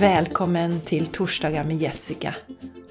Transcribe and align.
Välkommen 0.00 0.80
till 0.80 1.06
Torsdagar 1.06 1.64
med 1.64 1.76
Jessica. 1.76 2.34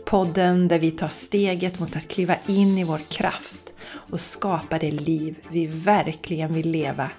Podden 0.06 0.68
där 0.68 0.80
vi 0.80 0.92
tar 0.92 1.08
steget 1.08 1.80
mot 1.80 1.96
att 1.96 2.08
kliva 2.08 2.36
in 2.48 2.78
i 2.78 2.84
vår 2.84 2.98
kraft 2.98 3.74
och 3.88 4.20
skapa 4.20 4.78
det 4.78 4.92
liv 4.92 5.36
vi 5.50 5.68
verkligen 5.68 6.54
vill 6.54 6.72
leva. 6.72 7.10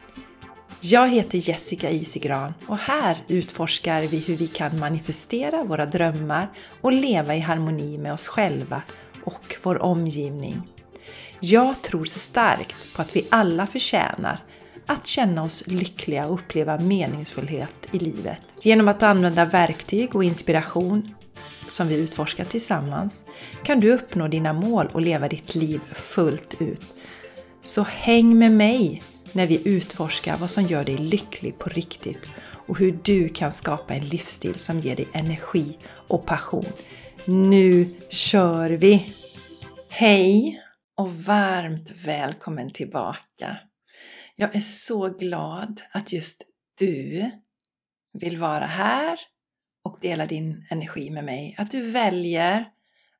Jag 0.80 1.08
heter 1.08 1.48
Jessica 1.48 1.90
Isigran 1.90 2.54
och 2.66 2.78
här 2.78 3.16
utforskar 3.28 4.02
vi 4.02 4.18
hur 4.18 4.36
vi 4.36 4.46
kan 4.46 4.78
manifestera 4.78 5.62
våra 5.62 5.86
drömmar 5.86 6.48
och 6.80 6.92
leva 6.92 7.34
i 7.34 7.40
harmoni 7.40 7.98
med 7.98 8.12
oss 8.12 8.28
själva 8.28 8.82
och 9.24 9.56
vår 9.62 9.82
omgivning. 9.82 10.62
Jag 11.40 11.82
tror 11.82 12.04
starkt 12.04 12.94
på 12.94 13.02
att 13.02 13.16
vi 13.16 13.26
alla 13.30 13.66
förtjänar 13.66 14.38
att 14.86 15.06
känna 15.06 15.42
oss 15.42 15.66
lyckliga 15.66 16.26
och 16.26 16.34
uppleva 16.34 16.78
meningsfullhet 16.78 17.74
i 17.92 17.98
livet. 17.98 18.38
Genom 18.62 18.88
att 18.88 19.02
använda 19.02 19.44
verktyg 19.44 20.16
och 20.16 20.24
inspiration 20.24 21.14
som 21.68 21.88
vi 21.88 21.94
utforskar 21.94 22.44
tillsammans 22.44 23.24
kan 23.62 23.80
du 23.80 23.92
uppnå 23.92 24.28
dina 24.28 24.52
mål 24.52 24.88
och 24.92 25.00
leva 25.00 25.28
ditt 25.28 25.54
liv 25.54 25.80
fullt 25.92 26.60
ut. 26.60 26.82
Så 27.62 27.82
häng 27.82 28.38
med 28.38 28.52
mig 28.52 29.02
när 29.32 29.46
vi 29.46 29.68
utforskar 29.68 30.36
vad 30.36 30.50
som 30.50 30.64
gör 30.64 30.84
dig 30.84 30.96
lycklig 30.96 31.58
på 31.58 31.68
riktigt 31.68 32.30
och 32.66 32.78
hur 32.78 32.98
du 33.02 33.28
kan 33.28 33.52
skapa 33.52 33.94
en 33.94 34.04
livsstil 34.04 34.54
som 34.54 34.80
ger 34.80 34.96
dig 34.96 35.08
energi 35.12 35.78
och 35.86 36.26
passion. 36.26 36.66
Nu 37.24 37.88
kör 38.10 38.70
vi! 38.70 39.14
Hej 39.88 40.62
och 40.96 41.12
varmt 41.12 41.90
välkommen 42.04 42.70
tillbaka! 42.70 43.56
Jag 44.36 44.56
är 44.56 44.60
så 44.60 45.08
glad 45.08 45.82
att 45.90 46.12
just 46.12 46.46
du 46.78 47.30
vill 48.12 48.38
vara 48.38 48.66
här 48.66 49.20
och 49.84 49.98
dela 50.00 50.26
din 50.26 50.66
energi 50.70 51.10
med 51.10 51.24
mig. 51.24 51.54
Att 51.58 51.70
du 51.70 51.90
väljer 51.90 52.70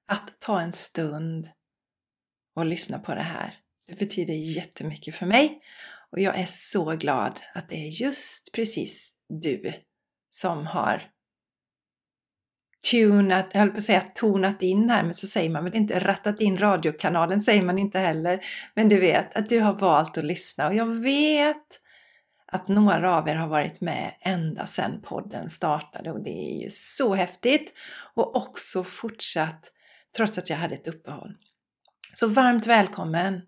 att 0.06 0.40
ta 0.40 0.60
en 0.60 0.72
stund 0.72 1.50
och 2.54 2.66
lyssna 2.66 2.98
på 2.98 3.14
det 3.14 3.22
här. 3.22 3.58
Det 3.86 3.98
betyder 3.98 4.34
jättemycket 4.34 5.16
för 5.16 5.26
mig 5.26 5.60
och 6.10 6.20
jag 6.20 6.38
är 6.38 6.46
så 6.46 6.96
glad 6.96 7.40
att 7.54 7.68
det 7.68 7.76
är 7.76 8.02
just 8.02 8.54
precis 8.54 9.12
du 9.28 9.72
som 10.30 10.66
har 10.66 11.10
tunat, 12.90 13.46
jag 13.52 13.60
höll 13.60 13.70
på 13.70 13.76
att 13.76 13.82
säga 13.82 14.02
tonat 14.14 14.62
in 14.62 14.90
här, 14.90 15.02
men 15.02 15.14
så 15.14 15.26
säger 15.26 15.50
man 15.50 15.64
väl 15.64 15.74
inte, 15.74 15.98
rattat 15.98 16.40
in 16.40 16.58
radiokanalen 16.58 17.40
säger 17.40 17.62
man 17.62 17.78
inte 17.78 17.98
heller. 17.98 18.44
Men 18.74 18.88
du 18.88 19.00
vet 19.00 19.36
att 19.36 19.48
du 19.48 19.60
har 19.60 19.74
valt 19.74 20.18
att 20.18 20.24
lyssna 20.24 20.66
och 20.66 20.74
jag 20.74 21.02
vet 21.02 21.80
att 22.52 22.68
några 22.68 23.16
av 23.16 23.28
er 23.28 23.34
har 23.34 23.48
varit 23.48 23.80
med 23.80 24.12
ända 24.20 24.66
sedan 24.66 25.02
podden 25.02 25.50
startade 25.50 26.12
och 26.12 26.24
det 26.24 26.30
är 26.30 26.62
ju 26.62 26.70
så 26.70 27.14
häftigt 27.14 27.72
och 28.14 28.36
också 28.36 28.84
fortsatt 28.84 29.72
trots 30.16 30.38
att 30.38 30.50
jag 30.50 30.56
hade 30.56 30.74
ett 30.74 30.88
uppehåll. 30.88 31.34
Så 32.14 32.28
varmt 32.28 32.66
välkommen! 32.66 33.42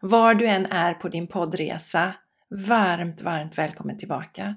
Var 0.00 0.34
du 0.34 0.46
än 0.46 0.66
är 0.66 0.94
på 0.94 1.08
din 1.08 1.26
poddresa, 1.26 2.14
varmt, 2.50 3.22
varmt 3.22 3.58
välkommen 3.58 3.98
tillbaka! 3.98 4.56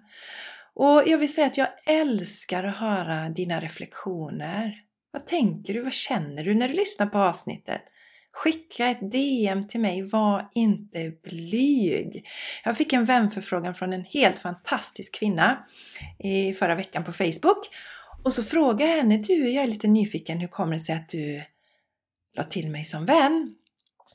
Och 0.80 1.04
jag 1.06 1.18
vill 1.18 1.34
säga 1.34 1.48
att 1.48 1.58
jag 1.58 1.68
älskar 1.86 2.64
att 2.64 2.78
höra 2.78 3.30
dina 3.30 3.60
reflektioner. 3.60 4.76
Vad 5.12 5.28
tänker 5.28 5.74
du? 5.74 5.82
Vad 5.82 5.94
känner 5.94 6.44
du 6.44 6.56
när 6.56 6.68
du 6.68 6.74
lyssnar 6.74 7.06
på 7.06 7.18
avsnittet? 7.18 7.82
Skicka 8.32 8.88
ett 8.88 9.12
DM 9.12 9.68
till 9.68 9.80
mig, 9.80 10.02
var 10.02 10.50
inte 10.54 11.12
blyg. 11.24 12.28
Jag 12.64 12.78
fick 12.78 12.94
en 12.94 13.06
vänförfrågan 13.06 13.74
från 13.74 13.94
en 13.94 14.04
helt 14.04 14.40
fantastisk 14.40 15.16
kvinna 15.16 15.66
i 16.20 16.54
förra 16.54 16.76
veckan 16.76 17.04
på 17.04 17.14
Facebook. 17.14 17.70
Och 18.24 18.34
så 18.34 18.44
frågade 18.44 18.92
jag 18.92 18.98
henne, 18.98 19.18
du 19.18 19.50
jag 19.50 19.64
är 19.64 19.68
lite 19.68 19.88
nyfiken, 19.88 20.40
hur 20.40 20.48
kommer 20.48 20.74
det 20.74 20.80
sig 20.80 20.96
att 20.96 21.10
du 21.10 21.42
la 22.36 22.44
till 22.44 22.70
mig 22.70 22.86
som 22.86 23.06
vän? 23.06 23.56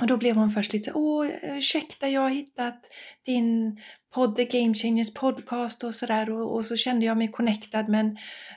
Och 0.00 0.06
då 0.06 0.16
blev 0.16 0.36
hon 0.36 0.50
först 0.50 0.72
lite 0.72 0.90
så 0.90 0.98
åh 0.98 1.28
ursäkta 1.42 2.08
jag 2.08 2.20
har 2.20 2.30
hittat 2.30 2.86
din 3.26 3.80
podd 4.12 4.36
The 4.36 4.44
Game 4.44 4.74
Changers 4.74 5.14
podcast 5.14 5.84
och 5.84 5.94
sådär 5.94 6.30
och, 6.30 6.54
och, 6.54 6.64
så 6.64 6.76
kände 6.76 7.06
jag 7.06 7.16
mig 7.16 7.28
connectad 7.28 7.88
men 7.88 8.06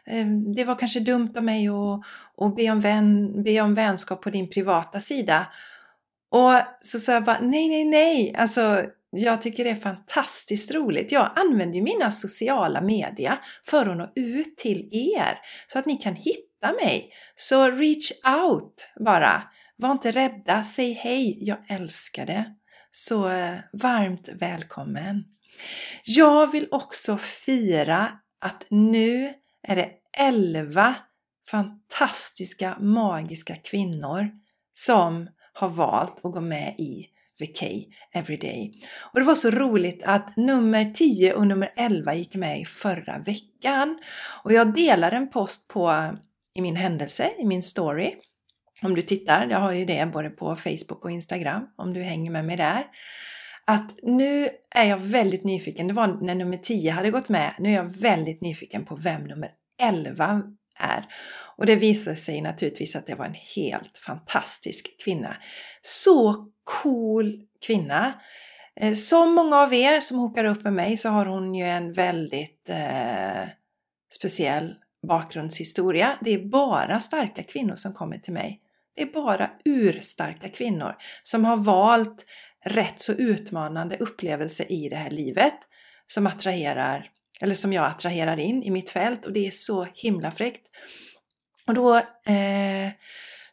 eh, 0.05 0.27
det 0.55 0.63
var 0.63 0.75
kanske 0.75 0.99
dumt 0.99 1.33
av 1.37 1.43
mig 1.43 1.67
att, 1.67 2.01
att 2.45 2.55
be, 2.55 2.69
om 2.69 2.79
vän, 2.79 3.43
be 3.43 3.61
om 3.61 3.75
vänskap 3.75 4.21
på 4.21 4.29
din 4.29 4.49
privata 4.49 4.99
sida. 4.99 5.47
Och 6.31 6.51
så 6.81 6.99
sa 6.99 7.13
jag 7.13 7.23
bara 7.23 7.39
nej, 7.41 7.69
nej, 7.69 7.85
nej, 7.85 8.35
alltså 8.35 8.85
jag 9.09 9.41
tycker 9.41 9.63
det 9.63 9.69
är 9.69 9.75
fantastiskt 9.75 10.71
roligt. 10.71 11.11
Jag 11.11 11.31
använder 11.35 11.81
mina 11.81 12.11
sociala 12.11 12.81
media 12.81 13.39
för 13.63 13.89
att 13.89 13.97
nå 13.97 14.11
ut 14.15 14.57
till 14.57 14.89
er 14.91 15.39
så 15.67 15.79
att 15.79 15.85
ni 15.85 15.95
kan 15.95 16.15
hitta 16.15 16.73
mig. 16.83 17.09
Så 17.35 17.69
reach 17.71 18.11
out 18.43 18.91
bara. 19.05 19.43
Var 19.77 19.91
inte 19.91 20.11
rädda, 20.11 20.63
säg 20.63 20.93
hej, 20.93 21.37
jag 21.41 21.57
älskar 21.69 22.25
det. 22.25 22.45
Så 22.91 23.29
eh, 23.29 23.55
varmt 23.73 24.29
välkommen! 24.33 25.34
Jag 26.03 26.51
vill 26.51 26.67
också 26.71 27.17
fira 27.17 28.11
att 28.41 28.65
nu 28.69 29.33
är 29.67 29.75
det 29.75 29.89
11 30.17 30.95
fantastiska, 31.51 32.77
magiska 32.79 33.55
kvinnor 33.55 34.31
som 34.73 35.29
har 35.53 35.69
valt 35.69 36.25
att 36.25 36.33
gå 36.33 36.41
med 36.41 36.75
i 36.77 37.09
VK 37.39 37.63
Everyday. 38.13 38.81
Och 38.97 39.19
det 39.19 39.25
var 39.25 39.35
så 39.35 39.49
roligt 39.49 40.03
att 40.03 40.37
nummer 40.37 40.93
10 40.93 41.33
och 41.33 41.47
nummer 41.47 41.71
11 41.75 42.13
gick 42.13 42.35
med 42.35 42.61
i 42.61 42.65
förra 42.65 43.19
veckan. 43.19 43.99
Och 44.43 44.53
jag 44.53 44.75
delar 44.75 45.11
en 45.11 45.29
post 45.29 45.67
på 45.67 46.15
i 46.53 46.61
min 46.61 46.75
händelse, 46.75 47.31
i 47.39 47.45
min 47.45 47.63
story. 47.63 48.15
Om 48.81 48.95
du 48.95 49.01
tittar, 49.01 49.47
jag 49.49 49.59
har 49.59 49.71
ju 49.71 49.85
det 49.85 50.11
både 50.13 50.29
på 50.29 50.55
Facebook 50.55 51.05
och 51.05 51.11
Instagram 51.11 51.67
om 51.75 51.93
du 51.93 52.01
hänger 52.01 52.31
med 52.31 52.45
mig 52.45 52.57
där 52.57 52.85
att 53.67 53.99
nu 54.03 54.49
är 54.71 54.83
jag 54.89 54.97
väldigt 54.97 55.43
nyfiken, 55.43 55.87
det 55.87 55.93
var 55.93 56.07
när 56.07 56.35
nummer 56.35 56.57
10 56.57 56.91
hade 56.91 57.11
gått 57.11 57.29
med, 57.29 57.53
nu 57.59 57.69
är 57.69 57.75
jag 57.75 57.99
väldigt 57.99 58.41
nyfiken 58.41 58.85
på 58.85 58.95
vem 58.95 59.23
nummer 59.23 59.49
11 59.81 60.41
är. 60.79 61.05
Och 61.57 61.65
det 61.65 61.75
visade 61.75 62.15
sig 62.15 62.41
naturligtvis 62.41 62.95
att 62.95 63.05
det 63.05 63.15
var 63.15 63.25
en 63.25 63.35
helt 63.55 63.97
fantastisk 63.97 65.03
kvinna. 65.03 65.37
Så 65.81 66.47
cool 66.63 67.41
kvinna! 67.65 68.13
Eh, 68.75 68.93
som 68.93 69.33
många 69.33 69.57
av 69.57 69.73
er 69.73 69.99
som 69.99 70.19
hookar 70.19 70.45
upp 70.45 70.63
med 70.63 70.73
mig 70.73 70.97
så 70.97 71.09
har 71.09 71.25
hon 71.25 71.55
ju 71.55 71.65
en 71.65 71.93
väldigt 71.93 72.69
eh, 72.69 73.49
speciell 74.15 74.75
bakgrundshistoria. 75.07 76.17
Det 76.21 76.33
är 76.33 76.45
bara 76.45 76.99
starka 76.99 77.43
kvinnor 77.43 77.75
som 77.75 77.93
kommer 77.93 78.17
till 78.17 78.33
mig. 78.33 78.61
Det 78.95 79.01
är 79.01 79.13
bara 79.13 79.49
urstarka 79.65 80.49
kvinnor 80.49 80.95
som 81.23 81.45
har 81.45 81.57
valt 81.57 82.25
rätt 82.65 83.01
så 83.01 83.13
utmanande 83.13 83.97
upplevelse 83.97 84.63
i 84.63 84.89
det 84.89 84.95
här 84.95 85.09
livet 85.09 85.59
som 86.07 86.27
attraherar, 86.27 87.09
eller 87.41 87.55
som 87.55 87.73
jag 87.73 87.85
attraherar 87.85 88.37
in 88.37 88.63
i 88.63 88.71
mitt 88.71 88.89
fält 88.89 89.25
och 89.25 89.33
det 89.33 89.47
är 89.47 89.51
så 89.51 89.87
himla 89.93 90.31
fräckt. 90.31 90.67
Och 91.67 91.73
då 91.73 91.95
eh, 91.97 92.91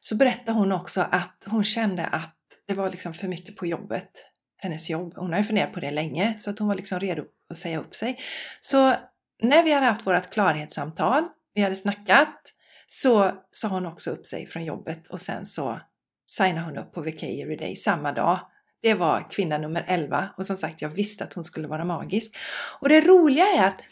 så 0.00 0.16
berättade 0.16 0.58
hon 0.58 0.72
också 0.72 1.00
att 1.10 1.44
hon 1.46 1.64
kände 1.64 2.06
att 2.06 2.36
det 2.66 2.74
var 2.74 2.90
liksom 2.90 3.14
för 3.14 3.28
mycket 3.28 3.56
på 3.56 3.66
jobbet, 3.66 4.10
hennes 4.56 4.90
jobb. 4.90 5.12
Hon 5.16 5.32
hade 5.32 5.44
funderat 5.44 5.72
på 5.72 5.80
det 5.80 5.90
länge 5.90 6.34
så 6.38 6.50
att 6.50 6.58
hon 6.58 6.68
var 6.68 6.74
liksom 6.74 7.00
redo 7.00 7.24
att 7.50 7.58
säga 7.58 7.80
upp 7.80 7.96
sig. 7.96 8.18
Så 8.60 8.94
när 9.42 9.62
vi 9.62 9.72
hade 9.72 9.86
haft 9.86 10.06
vårt 10.06 10.30
klarhetssamtal, 10.30 11.24
vi 11.54 11.62
hade 11.62 11.76
snackat, 11.76 12.54
så 12.88 13.32
sa 13.50 13.68
hon 13.68 13.86
också 13.86 14.10
upp 14.10 14.26
sig 14.26 14.46
från 14.46 14.64
jobbet 14.64 15.08
och 15.08 15.20
sen 15.20 15.46
så 15.46 15.80
signade 16.26 16.66
hon 16.66 16.78
upp 16.78 16.92
på 16.92 17.00
VK 17.00 17.22
Everyday 17.22 17.76
samma 17.76 18.12
dag 18.12 18.40
det 18.82 18.94
var 18.94 19.30
kvinna 19.30 19.58
nummer 19.58 19.84
11 19.88 20.28
och 20.36 20.46
som 20.46 20.56
sagt 20.56 20.82
jag 20.82 20.88
visste 20.88 21.24
att 21.24 21.34
hon 21.34 21.44
skulle 21.44 21.68
vara 21.68 21.84
magisk. 21.84 22.36
Och 22.80 22.88
det 22.88 23.00
roliga 23.00 23.44
är 23.44 23.66
att 23.66 23.82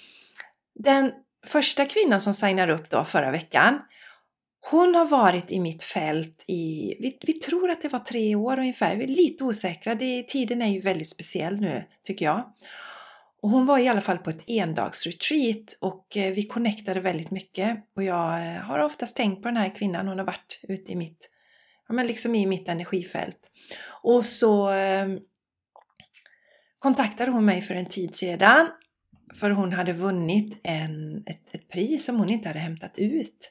den 0.74 1.12
första 1.46 1.86
kvinnan 1.86 2.20
som 2.20 2.34
signar 2.34 2.68
upp 2.68 2.90
då 2.90 3.04
förra 3.04 3.30
veckan 3.30 3.78
hon 4.60 4.94
har 4.94 5.06
varit 5.06 5.50
i 5.50 5.60
mitt 5.60 5.82
fält 5.82 6.44
i, 6.46 6.94
vi, 7.00 7.18
vi 7.22 7.32
tror 7.32 7.70
att 7.70 7.82
det 7.82 7.88
var 7.88 7.98
tre 7.98 8.34
år 8.34 8.58
ungefär, 8.58 8.96
vi 8.96 9.04
är 9.04 9.08
lite 9.08 9.44
osäkra, 9.44 9.94
det, 9.94 10.22
tiden 10.22 10.62
är 10.62 10.68
ju 10.68 10.80
väldigt 10.80 11.10
speciell 11.10 11.60
nu 11.60 11.84
tycker 12.04 12.24
jag. 12.24 12.52
Och 13.42 13.50
hon 13.50 13.66
var 13.66 13.78
i 13.78 13.88
alla 13.88 14.00
fall 14.00 14.18
på 14.18 14.30
ett 14.30 14.48
endagsretreat 14.48 15.76
och 15.80 16.16
eh, 16.16 16.32
vi 16.32 16.42
connectade 16.42 17.00
väldigt 17.00 17.30
mycket 17.30 17.78
och 17.96 18.02
jag 18.02 18.46
eh, 18.46 18.62
har 18.62 18.78
oftast 18.78 19.16
tänkt 19.16 19.42
på 19.42 19.48
den 19.48 19.56
här 19.56 19.76
kvinnan, 19.76 20.08
hon 20.08 20.18
har 20.18 20.26
varit 20.26 20.60
ute 20.68 20.92
i 20.92 20.96
mitt, 20.96 21.30
ja 21.88 21.94
men 21.94 22.06
liksom 22.06 22.34
i 22.34 22.46
mitt 22.46 22.68
energifält. 22.68 23.49
Och 24.02 24.26
så 24.26 24.70
eh, 24.70 25.08
kontaktade 26.78 27.30
hon 27.30 27.44
mig 27.44 27.62
för 27.62 27.74
en 27.74 27.86
tid 27.86 28.14
sedan 28.14 28.68
för 29.34 29.50
hon 29.50 29.72
hade 29.72 29.92
vunnit 29.92 30.60
en, 30.62 31.24
ett, 31.26 31.54
ett 31.54 31.68
pris 31.68 32.04
som 32.04 32.18
hon 32.18 32.30
inte 32.30 32.48
hade 32.48 32.58
hämtat 32.58 32.92
ut. 32.98 33.50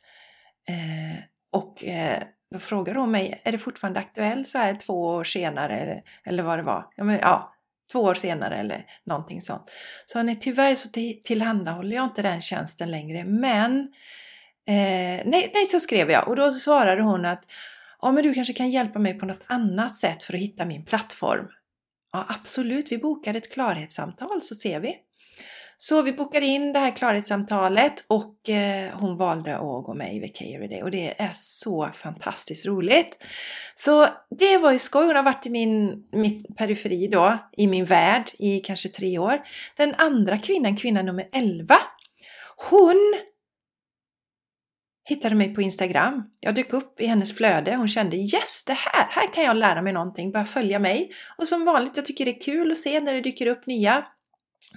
Eh, 0.69 1.24
och 1.51 1.83
eh, 1.83 2.24
då 2.51 2.60
frågade 2.60 3.00
hon 3.00 3.12
mig, 3.12 3.42
är 3.44 3.51
det 3.51 3.57
fortfarande 3.57 4.00
aktuellt 4.00 4.48
så 4.48 4.57
här 4.57 4.75
två 4.75 5.06
år 5.06 5.24
senare 5.24 5.80
eller, 5.80 6.01
eller 6.25 6.44
vad 6.44 6.60
det 6.60 6.63
var? 6.63 6.86
Ja, 6.95 7.04
men, 7.04 7.19
ja, 7.19 7.54
två 7.92 8.00
år 8.00 8.16
senare 8.16 8.56
eller 8.56 8.86
någonting 9.06 9.42
sånt. 9.42 9.71
Så 10.06 10.24
nej, 10.24 10.36
tyvärr 10.36 10.75
så 10.75 10.89
tillhandahåller 11.25 11.95
jag 11.95 12.06
inte 12.06 12.21
den 12.21 12.42
tjänsten 12.42 12.92
längre 12.92 13.24
men 13.25 13.88
Eh, 14.69 15.21
nej, 15.25 15.51
nej, 15.54 15.66
så 15.66 15.80
skrev 15.80 16.12
jag 16.12 16.27
och 16.27 16.36
då 16.36 16.51
svarade 16.51 17.01
hon 17.01 17.25
att 17.25 17.44
ja, 18.01 18.11
men 18.11 18.23
du 18.23 18.33
kanske 18.33 18.53
kan 18.53 18.69
hjälpa 18.69 18.99
mig 18.99 19.13
på 19.13 19.25
något 19.25 19.43
annat 19.45 19.95
sätt 19.95 20.23
för 20.23 20.33
att 20.33 20.39
hitta 20.39 20.65
min 20.65 20.85
plattform. 20.85 21.47
Ja, 22.13 22.25
absolut, 22.29 22.91
vi 22.91 22.97
bokar 22.97 23.33
ett 23.33 23.53
klarhetssamtal 23.53 24.41
så 24.41 24.55
ser 24.55 24.79
vi. 24.79 24.95
Så 25.81 26.01
vi 26.01 26.13
bokade 26.13 26.45
in 26.45 26.73
det 26.73 26.79
här 26.79 26.95
klarhetssamtalet 26.95 28.03
och 28.07 28.49
eh, 28.49 28.89
hon 28.93 29.17
valde 29.17 29.55
att 29.55 29.83
gå 29.83 29.93
med 29.93 30.15
i 30.15 30.19
VK 30.19 30.39
Day 30.69 30.83
och 30.83 30.91
det 30.91 31.21
är 31.21 31.31
så 31.35 31.89
fantastiskt 31.93 32.65
roligt. 32.65 33.25
Så 33.75 34.07
det 34.39 34.57
var 34.57 34.71
ju 34.71 34.79
skoj. 34.79 35.05
Hon 35.05 35.15
har 35.15 35.23
varit 35.23 35.45
i 35.45 35.49
min 35.49 36.03
mitt 36.11 36.57
periferi 36.57 37.07
då, 37.07 37.37
i 37.57 37.67
min 37.67 37.85
värld 37.85 38.31
i 38.39 38.59
kanske 38.59 38.89
tre 38.89 39.17
år. 39.19 39.41
Den 39.77 39.95
andra 39.97 40.37
kvinnan, 40.37 40.75
kvinna 40.75 41.01
nummer 41.01 41.25
11, 41.31 41.75
hon 42.69 43.13
hittade 45.09 45.35
mig 45.35 45.56
på 45.56 45.61
Instagram. 45.61 46.23
Jag 46.39 46.56
dök 46.56 46.73
upp 46.73 47.01
i 47.01 47.06
hennes 47.06 47.38
flöde. 47.38 47.75
Hon 47.75 47.88
kände 47.88 48.17
yes, 48.17 48.63
det 48.65 48.73
här, 48.73 49.07
här 49.09 49.33
kan 49.33 49.44
jag 49.44 49.57
lära 49.57 49.81
mig 49.81 49.94
någonting. 49.94 50.31
Börja 50.31 50.45
följa 50.45 50.79
mig. 50.79 51.11
Och 51.38 51.47
som 51.47 51.65
vanligt, 51.65 51.91
jag 51.95 52.06
tycker 52.06 52.25
det 52.25 52.31
är 52.31 52.41
kul 52.41 52.71
att 52.71 52.77
se 52.77 53.00
när 53.00 53.13
det 53.13 53.21
dyker 53.21 53.47
upp 53.47 53.65
nya 53.65 54.06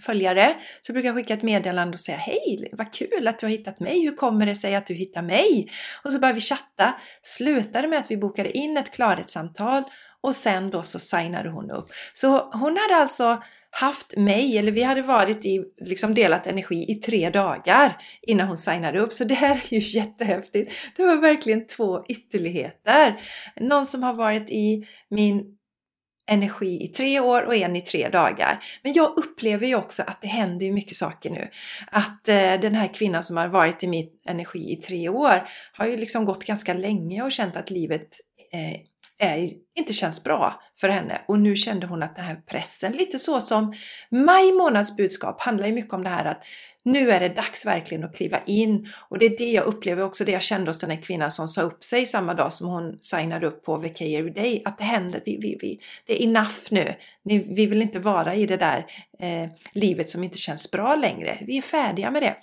följare 0.06 0.55
så 0.82 0.93
brukar 0.93 1.08
jag 1.08 1.17
skicka 1.17 1.34
ett 1.34 1.43
meddelande 1.43 1.94
och 1.94 2.00
säga 2.00 2.19
Hej, 2.19 2.69
vad 2.73 2.93
kul 2.93 3.29
att 3.29 3.38
du 3.38 3.46
har 3.46 3.50
hittat 3.50 3.81
mig. 3.81 4.02
Hur 4.02 4.17
kommer 4.17 4.46
det 4.46 4.55
sig 4.55 4.75
att 4.75 4.87
du 4.87 4.94
hittar 4.94 5.23
mig? 5.23 5.70
Och 6.05 6.12
så 6.12 6.19
börjar 6.19 6.34
vi 6.34 6.40
chatta. 6.40 6.94
Slutade 7.23 7.88
med 7.88 7.99
att 7.99 8.11
vi 8.11 8.17
bokade 8.17 8.58
in 8.58 8.76
ett 8.76 8.90
klarhetssamtal 8.90 9.82
och 10.20 10.37
sen 10.37 10.70
då 10.70 10.82
så 10.82 10.99
signade 10.99 11.49
hon 11.49 11.70
upp. 11.70 11.88
Så 12.14 12.50
hon 12.52 12.76
hade 12.76 13.02
alltså 13.02 13.43
haft 13.74 14.16
mig, 14.16 14.58
eller 14.58 14.72
vi 14.72 14.82
hade 14.82 15.02
varit 15.02 15.44
i, 15.44 15.64
liksom 15.80 16.14
delat 16.14 16.46
energi 16.46 16.84
i 16.88 16.94
tre 16.94 17.30
dagar 17.30 17.96
innan 18.22 18.48
hon 18.48 18.58
signade 18.58 19.00
upp. 19.00 19.12
Så 19.12 19.24
det 19.24 19.34
här 19.34 19.54
är 19.70 19.74
ju 19.74 19.78
jättehäftigt. 19.98 20.72
Det 20.96 21.02
var 21.02 21.16
verkligen 21.16 21.66
två 21.66 22.04
ytterligheter. 22.08 23.20
Någon 23.60 23.86
som 23.86 24.02
har 24.02 24.14
varit 24.14 24.50
i 24.50 24.86
min 25.10 25.56
energi 26.26 26.84
i 26.84 26.88
tre 26.88 27.20
år 27.20 27.42
och 27.42 27.54
en 27.54 27.76
i 27.76 27.80
tre 27.80 28.08
dagar. 28.08 28.64
Men 28.82 28.92
jag 28.92 29.16
upplever 29.16 29.66
ju 29.66 29.74
också 29.74 30.02
att 30.06 30.22
det 30.22 30.28
händer 30.28 30.66
ju 30.66 30.72
mycket 30.72 30.96
saker 30.96 31.30
nu. 31.30 31.48
Att 31.86 32.28
eh, 32.28 32.60
den 32.60 32.74
här 32.74 32.94
kvinnan 32.94 33.24
som 33.24 33.36
har 33.36 33.48
varit 33.48 33.82
i 33.82 33.86
min 33.86 34.08
energi 34.26 34.72
i 34.72 34.76
tre 34.76 35.08
år 35.08 35.48
har 35.72 35.86
ju 35.86 35.96
liksom 35.96 36.24
gått 36.24 36.44
ganska 36.44 36.74
länge 36.74 37.22
och 37.22 37.32
känt 37.32 37.56
att 37.56 37.70
livet 37.70 38.08
eh, 38.52 38.80
är, 39.22 39.50
inte 39.78 39.92
känns 39.92 40.24
bra 40.24 40.62
för 40.80 40.88
henne. 40.88 41.20
Och 41.28 41.38
nu 41.38 41.56
kände 41.56 41.86
hon 41.86 42.02
att 42.02 42.16
den 42.16 42.24
här 42.24 42.36
pressen, 42.36 42.92
lite 42.92 43.19
så 43.19 43.40
som 43.40 43.74
maj 44.10 44.52
månads 44.52 44.96
budskap 44.96 45.40
handlar 45.40 45.66
ju 45.66 45.72
mycket 45.72 45.92
om 45.92 46.02
det 46.02 46.08
här 46.08 46.24
att 46.24 46.44
nu 46.84 47.10
är 47.10 47.20
det 47.20 47.28
dags 47.28 47.66
verkligen 47.66 48.04
att 48.04 48.16
kliva 48.16 48.38
in 48.46 48.88
och 49.08 49.19
det 49.19 49.26
är 49.26 49.38
det 49.38 49.50
jag 49.50 49.64
upplever 49.64 50.04
också, 50.04 50.24
det 50.24 50.32
jag 50.32 50.42
kände 50.42 50.70
hos 50.70 50.78
den 50.78 50.90
här 50.90 51.02
kvinnan 51.02 51.32
som 51.32 51.48
sa 51.48 51.62
upp 51.62 51.84
sig 51.84 52.06
samma 52.06 52.34
dag 52.34 52.52
som 52.52 52.69
hon 52.69 52.98
signade 52.98 53.46
upp 53.46 53.64
på 53.64 53.76
VK 53.76 53.98
Day, 54.34 54.62
att 54.64 54.78
det 54.78 54.84
händer, 54.84 55.22
vi, 55.24 55.38
vi, 55.40 55.58
vi, 55.60 55.80
det 56.06 56.22
är 56.22 56.26
enough 56.28 56.58
nu. 56.70 56.94
Vi 57.24 57.66
vill 57.66 57.82
inte 57.82 57.98
vara 57.98 58.34
i 58.34 58.46
det 58.46 58.56
där 58.56 58.86
eh, 59.19 59.50
livet 59.72 60.10
som 60.10 60.24
inte 60.24 60.38
känns 60.38 60.70
bra 60.70 60.96
längre. 60.96 61.38
Vi 61.46 61.58
är 61.58 61.62
färdiga 61.62 62.10
med 62.10 62.22
det. 62.22 62.36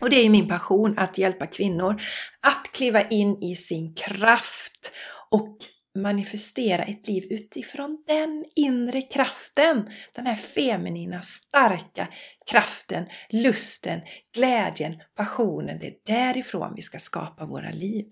Och 0.00 0.10
det 0.10 0.16
är 0.16 0.30
min 0.30 0.48
passion 0.48 0.98
att 0.98 1.18
hjälpa 1.18 1.46
kvinnor 1.46 2.02
att 2.40 2.72
kliva 2.72 3.02
in 3.02 3.42
i 3.42 3.56
sin 3.56 3.94
kraft 3.94 4.90
och 5.30 5.56
manifestera 5.94 6.82
ett 6.82 7.08
liv 7.08 7.26
utifrån 7.30 8.04
den 8.06 8.44
inre 8.56 9.02
kraften. 9.02 9.90
Den 10.12 10.26
här 10.26 10.34
feminina, 10.34 11.22
starka 11.22 12.08
kraften, 12.50 13.06
lusten, 13.30 14.00
glädjen, 14.34 14.94
passionen. 15.16 15.78
Det 15.78 15.86
är 15.86 15.96
därifrån 16.06 16.72
vi 16.76 16.82
ska 16.82 16.98
skapa 16.98 17.46
våra 17.46 17.70
liv. 17.70 18.06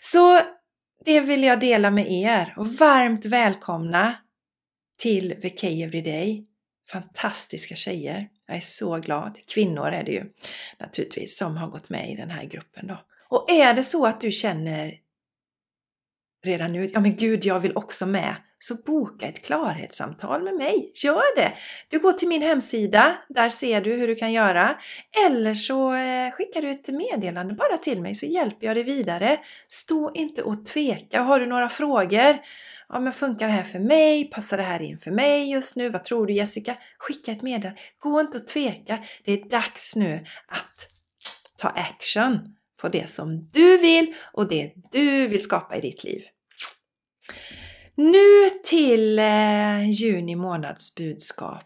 Så 0.00 0.40
det 1.04 1.20
vill 1.20 1.42
jag 1.42 1.60
dela 1.60 1.90
med 1.90 2.12
er 2.12 2.54
och 2.56 2.66
varmt 2.66 3.24
välkomna 3.24 4.14
till 4.98 5.34
VK 5.34 5.64
Everyday. 5.64 6.46
Fantastiska 6.90 7.74
tjejer. 7.74 8.28
Jag 8.46 8.56
är 8.56 8.60
så 8.60 8.96
glad. 8.98 9.38
Kvinnor 9.46 9.86
är 9.86 10.04
det 10.04 10.12
ju 10.12 10.24
naturligtvis 10.78 11.38
som 11.38 11.56
har 11.56 11.68
gått 11.68 11.88
med 11.88 12.10
i 12.10 12.16
den 12.16 12.30
här 12.30 12.44
gruppen 12.44 12.86
då. 12.86 13.00
Och 13.28 13.50
är 13.50 13.74
det 13.74 13.82
så 13.82 14.06
att 14.06 14.20
du 14.20 14.30
känner 14.30 14.98
redan 16.44 16.72
nu, 16.72 16.90
ja 16.92 17.00
men 17.00 17.16
gud 17.16 17.44
jag 17.44 17.60
vill 17.60 17.76
också 17.76 18.06
med, 18.06 18.36
så 18.58 18.74
boka 18.74 19.26
ett 19.26 19.44
klarhetssamtal 19.44 20.42
med 20.42 20.54
mig. 20.54 20.92
Gör 20.94 21.36
det! 21.36 21.52
Du 21.88 21.98
går 21.98 22.12
till 22.12 22.28
min 22.28 22.42
hemsida, 22.42 23.18
där 23.28 23.48
ser 23.48 23.80
du 23.80 23.92
hur 23.92 24.08
du 24.08 24.14
kan 24.14 24.32
göra. 24.32 24.78
Eller 25.26 25.54
så 25.54 25.94
eh, 25.94 26.30
skickar 26.32 26.62
du 26.62 26.70
ett 26.70 26.88
meddelande 26.88 27.54
bara 27.54 27.76
till 27.76 28.00
mig 28.00 28.14
så 28.14 28.26
hjälper 28.26 28.66
jag 28.66 28.76
dig 28.76 28.84
vidare. 28.84 29.38
Stå 29.68 30.12
inte 30.14 30.42
och 30.42 30.66
tveka. 30.66 31.22
Har 31.22 31.40
du 31.40 31.46
några 31.46 31.68
frågor? 31.68 32.38
Ja, 32.88 33.00
men 33.00 33.12
funkar 33.12 33.46
det 33.46 33.52
här 33.52 33.64
för 33.64 33.78
mig? 33.78 34.24
Passar 34.24 34.56
det 34.56 34.62
här 34.62 34.82
in 34.82 34.98
för 34.98 35.10
mig 35.10 35.50
just 35.50 35.76
nu? 35.76 35.90
Vad 35.90 36.04
tror 36.04 36.26
du 36.26 36.32
Jessica? 36.32 36.76
Skicka 36.98 37.32
ett 37.32 37.42
meddelande. 37.42 37.80
Gå 37.98 38.20
inte 38.20 38.38
och 38.38 38.46
tveka. 38.46 38.98
Det 39.24 39.32
är 39.32 39.48
dags 39.48 39.96
nu 39.96 40.20
att 40.48 40.88
ta 41.56 41.68
action 41.68 42.57
på 42.80 42.88
det 42.88 43.10
som 43.10 43.40
du 43.52 43.78
vill 43.78 44.14
och 44.32 44.48
det 44.48 44.72
du 44.92 45.28
vill 45.28 45.42
skapa 45.42 45.76
i 45.76 45.80
ditt 45.80 46.04
liv. 46.04 46.22
Nu 47.94 48.50
till 48.64 49.18
eh, 49.18 49.90
juni 49.90 50.36
månads 50.36 50.94
budskap. 50.94 51.64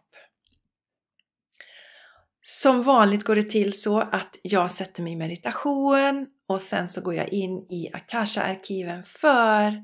Som 2.44 2.82
vanligt 2.82 3.24
går 3.24 3.34
det 3.34 3.50
till 3.50 3.80
så 3.80 4.00
att 4.00 4.36
jag 4.42 4.72
sätter 4.72 5.02
mig 5.02 5.12
i 5.12 5.16
meditation 5.16 6.26
och 6.48 6.62
sen 6.62 6.88
så 6.88 7.00
går 7.00 7.14
jag 7.14 7.32
in 7.32 7.66
i 7.70 7.90
Akasha-arkiven 7.92 9.02
för 9.02 9.82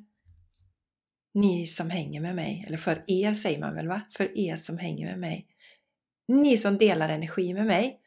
ni 1.35 1.67
som 1.67 1.91
hänger 1.91 2.21
med 2.21 2.35
mig, 2.35 2.65
eller 2.67 2.77
för 2.77 3.05
er 3.07 3.35
säger 3.35 3.61
man 3.61 3.75
väl 3.75 3.89
va? 3.89 4.01
För 4.11 4.39
er 4.39 4.57
som 4.57 4.79
hänger 4.79 5.07
med 5.07 5.19
mig. 5.19 5.47
Ni 6.29 6.57
som 6.57 6.79
delar 6.79 7.09
energi 7.09 7.55
med 7.55 7.67
mig. 7.67 8.01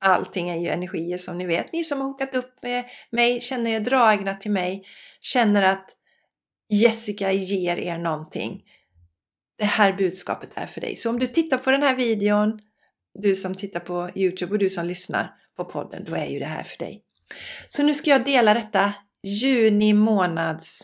Allting 0.00 0.48
är 0.48 0.56
ju 0.56 0.68
energier 0.68 1.18
som 1.18 1.38
ni 1.38 1.46
vet. 1.46 1.72
Ni 1.72 1.84
som 1.84 2.00
har 2.00 2.06
hookat 2.06 2.36
upp 2.36 2.62
med 2.62 2.84
mig, 3.10 3.40
känner 3.40 3.70
er 3.70 3.80
dragna 3.80 4.34
till 4.34 4.50
mig, 4.50 4.84
känner 5.20 5.62
att 5.62 5.86
Jessica 6.68 7.32
ger 7.32 7.76
er 7.76 7.98
någonting. 7.98 8.62
Det 9.58 9.64
här 9.64 9.92
budskapet 9.92 10.50
är 10.54 10.66
för 10.66 10.80
dig. 10.80 10.96
Så 10.96 11.10
om 11.10 11.18
du 11.18 11.26
tittar 11.26 11.58
på 11.58 11.70
den 11.70 11.82
här 11.82 11.96
videon, 11.96 12.60
du 13.14 13.34
som 13.34 13.54
tittar 13.54 13.80
på 13.80 14.10
Youtube 14.14 14.52
och 14.52 14.58
du 14.58 14.70
som 14.70 14.86
lyssnar 14.86 15.30
på 15.56 15.64
podden, 15.64 16.04
då 16.04 16.14
är 16.14 16.26
ju 16.26 16.38
det 16.38 16.46
här 16.46 16.62
för 16.62 16.78
dig. 16.78 17.02
Så 17.68 17.82
nu 17.82 17.94
ska 17.94 18.10
jag 18.10 18.24
dela 18.24 18.54
detta 18.54 18.94
juni 19.22 19.92
månads 19.92 20.82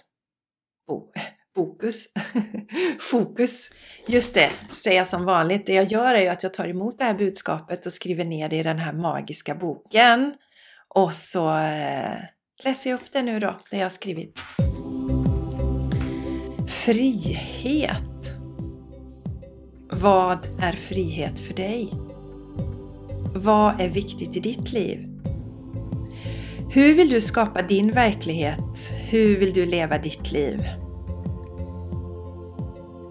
oh, 0.86 1.10
fokus. 1.56 2.06
fokus. 2.98 3.70
Just 4.06 4.34
det, 4.34 4.50
säger 4.70 4.96
jag 4.96 5.06
som 5.06 5.24
vanligt. 5.24 5.66
Det 5.66 5.74
jag 5.74 5.92
gör 5.92 6.14
är 6.14 6.20
ju 6.20 6.28
att 6.28 6.42
jag 6.42 6.54
tar 6.54 6.68
emot 6.68 6.98
det 6.98 7.04
här 7.04 7.14
budskapet 7.14 7.86
och 7.86 7.92
skriver 7.92 8.24
ner 8.24 8.48
det 8.48 8.56
i 8.56 8.62
den 8.62 8.78
här 8.78 8.92
magiska 8.92 9.54
boken. 9.54 10.34
Och 10.88 11.14
så 11.14 11.58
eh, 11.58 12.18
läser 12.64 12.90
jag 12.90 13.00
upp 13.00 13.12
det 13.12 13.22
nu 13.22 13.40
då, 13.40 13.56
det 13.70 13.76
jag 13.76 13.84
har 13.84 13.90
skrivit. 13.90 14.38
Frihet. 16.68 18.02
Vad 19.90 20.38
är 20.60 20.72
frihet 20.72 21.40
för 21.40 21.54
dig? 21.54 21.92
Vad 23.34 23.80
är 23.80 23.88
viktigt 23.88 24.36
i 24.36 24.40
ditt 24.40 24.72
liv? 24.72 25.08
Hur 26.72 26.94
vill 26.94 27.10
du 27.10 27.20
skapa 27.20 27.62
din 27.62 27.90
verklighet? 27.90 28.92
Hur 29.10 29.38
vill 29.38 29.52
du 29.52 29.66
leva 29.66 29.98
ditt 29.98 30.32
liv? 30.32 30.68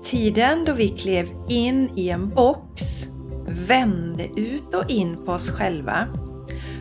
Tiden 0.06 0.66
då 0.66 0.74
vi 0.74 0.90
klev 0.90 1.28
in 1.50 1.90
i 1.96 2.10
en 2.10 2.30
box 2.30 3.08
vände 3.48 4.28
ut 4.36 4.74
och 4.74 4.92
in 4.92 5.26
på 5.26 5.32
oss 5.32 5.50
själva 5.50 6.08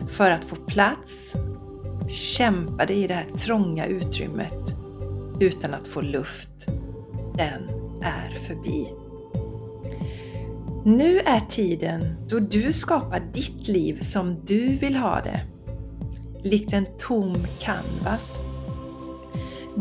för 0.09 0.31
att 0.31 0.45
få 0.45 0.55
plats, 0.55 1.35
kämpade 2.09 2.93
i 2.93 3.07
det 3.07 3.13
här 3.13 3.25
trånga 3.37 3.85
utrymmet 3.85 4.73
utan 5.39 5.73
att 5.73 5.87
få 5.87 6.01
luft 6.01 6.67
den 7.37 7.63
är 8.01 8.33
förbi. 8.47 8.89
Nu 10.85 11.19
är 11.19 11.39
tiden 11.49 12.15
då 12.29 12.39
du 12.39 12.73
skapar 12.73 13.21
ditt 13.33 13.67
liv 13.67 13.99
som 14.01 14.45
du 14.45 14.67
vill 14.67 14.95
ha 14.95 15.21
det. 15.23 15.41
Likt 16.43 16.73
en 16.73 16.85
tom 16.99 17.35
canvas. 17.59 18.35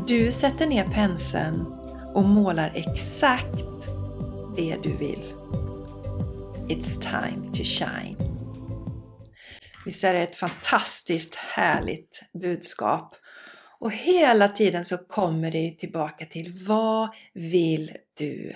Du 0.07 0.33
sätter 0.33 0.67
ner 0.67 0.85
penseln 0.85 1.84
och 2.15 2.25
målar 2.25 2.73
exakt 2.75 3.55
det 4.57 4.77
du 4.83 4.97
vill. 4.97 5.25
It's 6.69 7.01
time 7.01 7.53
to 7.53 7.65
shine. 7.65 8.17
Visst 9.85 10.05
är 10.05 10.15
det 10.15 10.21
ett 10.23 10.37
fantastiskt 10.37 11.35
härligt 11.35 12.23
budskap 12.43 13.15
och 13.81 13.93
hela 13.93 14.49
tiden 14.49 14.85
så 14.85 14.99
kommer 14.99 15.51
det 15.51 15.79
tillbaka 15.79 16.27
till 16.27 16.53
vad 16.67 17.09
vill 17.35 17.93
du? 18.19 18.53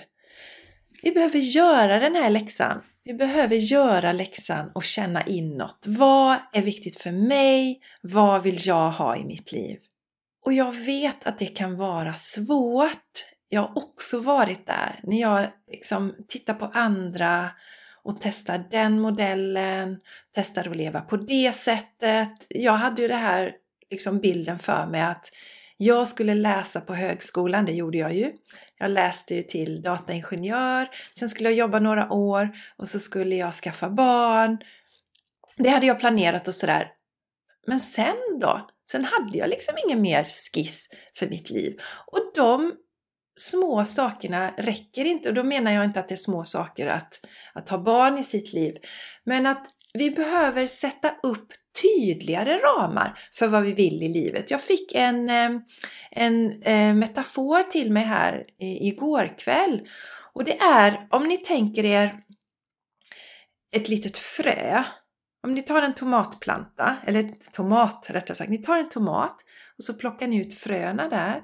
Vi 1.03 1.11
behöver 1.11 1.39
göra 1.39 1.99
den 1.99 2.15
här 2.15 2.29
läxan. 2.29 2.81
Vi 3.03 3.13
behöver 3.13 3.55
göra 3.55 4.11
läxan 4.11 4.71
och 4.75 4.83
känna 4.83 5.23
inåt. 5.23 5.83
Vad 5.85 6.37
är 6.53 6.61
viktigt 6.61 7.01
för 7.01 7.11
mig? 7.11 7.81
Vad 8.01 8.43
vill 8.43 8.67
jag 8.67 8.91
ha 8.91 9.17
i 9.17 9.25
mitt 9.25 9.51
liv? 9.51 9.79
Och 10.45 10.53
jag 10.53 10.71
vet 10.71 11.27
att 11.27 11.39
det 11.39 11.45
kan 11.45 11.75
vara 11.75 12.13
svårt. 12.13 13.25
Jag 13.49 13.61
har 13.61 13.77
också 13.77 14.19
varit 14.19 14.67
där 14.67 14.99
när 15.03 15.21
jag 15.21 15.47
liksom 15.71 16.15
tittar 16.27 16.53
på 16.53 16.65
andra 16.73 17.51
och 18.03 18.17
testar 18.21 18.67
den 18.71 18.99
modellen, 18.99 19.99
testar 20.35 20.69
att 20.69 20.75
leva 20.75 21.01
på 21.01 21.17
det 21.17 21.55
sättet. 21.55 22.45
Jag 22.49 22.73
hade 22.73 23.01
ju 23.01 23.07
det 23.07 23.15
här 23.15 23.53
liksom 23.89 24.19
bilden 24.19 24.59
för 24.59 24.87
mig 24.87 25.01
att 25.01 25.31
jag 25.77 26.07
skulle 26.07 26.33
läsa 26.35 26.81
på 26.81 26.93
högskolan, 26.93 27.65
det 27.65 27.71
gjorde 27.71 27.97
jag 27.97 28.15
ju. 28.15 28.31
Jag 28.77 28.91
läste 28.91 29.35
ju 29.35 29.43
till 29.43 29.81
dataingenjör, 29.81 30.89
sen 31.11 31.29
skulle 31.29 31.49
jag 31.49 31.57
jobba 31.57 31.79
några 31.79 32.11
år 32.13 32.49
och 32.77 32.87
så 32.87 32.99
skulle 32.99 33.35
jag 33.35 33.53
skaffa 33.53 33.89
barn. 33.89 34.57
Det 35.57 35.69
hade 35.69 35.85
jag 35.85 35.99
planerat 35.99 36.47
och 36.47 36.55
sådär. 36.55 36.91
Men 37.67 37.79
sen 37.79 38.15
då? 38.41 38.69
Sen 38.91 39.05
hade 39.05 39.37
jag 39.37 39.49
liksom 39.49 39.75
ingen 39.85 40.01
mer 40.01 40.27
skiss 40.53 40.89
för 41.15 41.27
mitt 41.27 41.49
liv. 41.49 41.79
Och 42.07 42.31
de 42.35 42.73
små 43.41 43.85
sakerna 43.85 44.51
räcker 44.57 45.05
inte. 45.05 45.29
Och 45.29 45.35
då 45.35 45.43
menar 45.43 45.71
jag 45.71 45.85
inte 45.85 45.99
att 45.99 46.07
det 46.07 46.15
är 46.15 46.17
små 46.17 46.43
saker 46.43 46.87
att, 46.87 47.19
att 47.53 47.69
ha 47.69 47.77
barn 47.77 48.17
i 48.17 48.23
sitt 48.23 48.53
liv. 48.53 48.75
Men 49.23 49.45
att 49.45 49.65
vi 49.93 50.11
behöver 50.11 50.65
sätta 50.65 51.15
upp 51.23 51.47
tydligare 51.81 52.57
ramar 52.57 53.19
för 53.33 53.47
vad 53.47 53.63
vi 53.63 53.73
vill 53.73 54.03
i 54.03 54.07
livet. 54.07 54.51
Jag 54.51 54.61
fick 54.61 54.95
en, 54.95 55.29
en 56.11 56.63
eh, 56.63 56.93
metafor 56.93 57.63
till 57.63 57.91
mig 57.91 58.03
här 58.03 58.45
igår 58.59 59.37
kväll 59.37 59.87
och 60.33 60.43
det 60.43 60.59
är 60.59 61.07
om 61.09 61.27
ni 61.27 61.37
tänker 61.37 61.85
er 61.85 62.19
ett 63.71 63.89
litet 63.89 64.17
frö. 64.17 64.83
Om 65.43 65.53
ni 65.53 65.61
tar 65.61 65.81
en 65.81 65.93
tomatplanta, 65.93 66.97
eller 67.05 67.29
tomat 67.51 68.07
rättare 68.09 68.35
sagt, 68.35 68.49
ni 68.49 68.57
tar 68.57 68.77
en 68.77 68.89
tomat 68.89 69.37
och 69.77 69.83
så 69.83 69.93
plockar 69.93 70.27
ni 70.27 70.37
ut 70.37 70.59
fröna 70.59 71.09
där. 71.09 71.41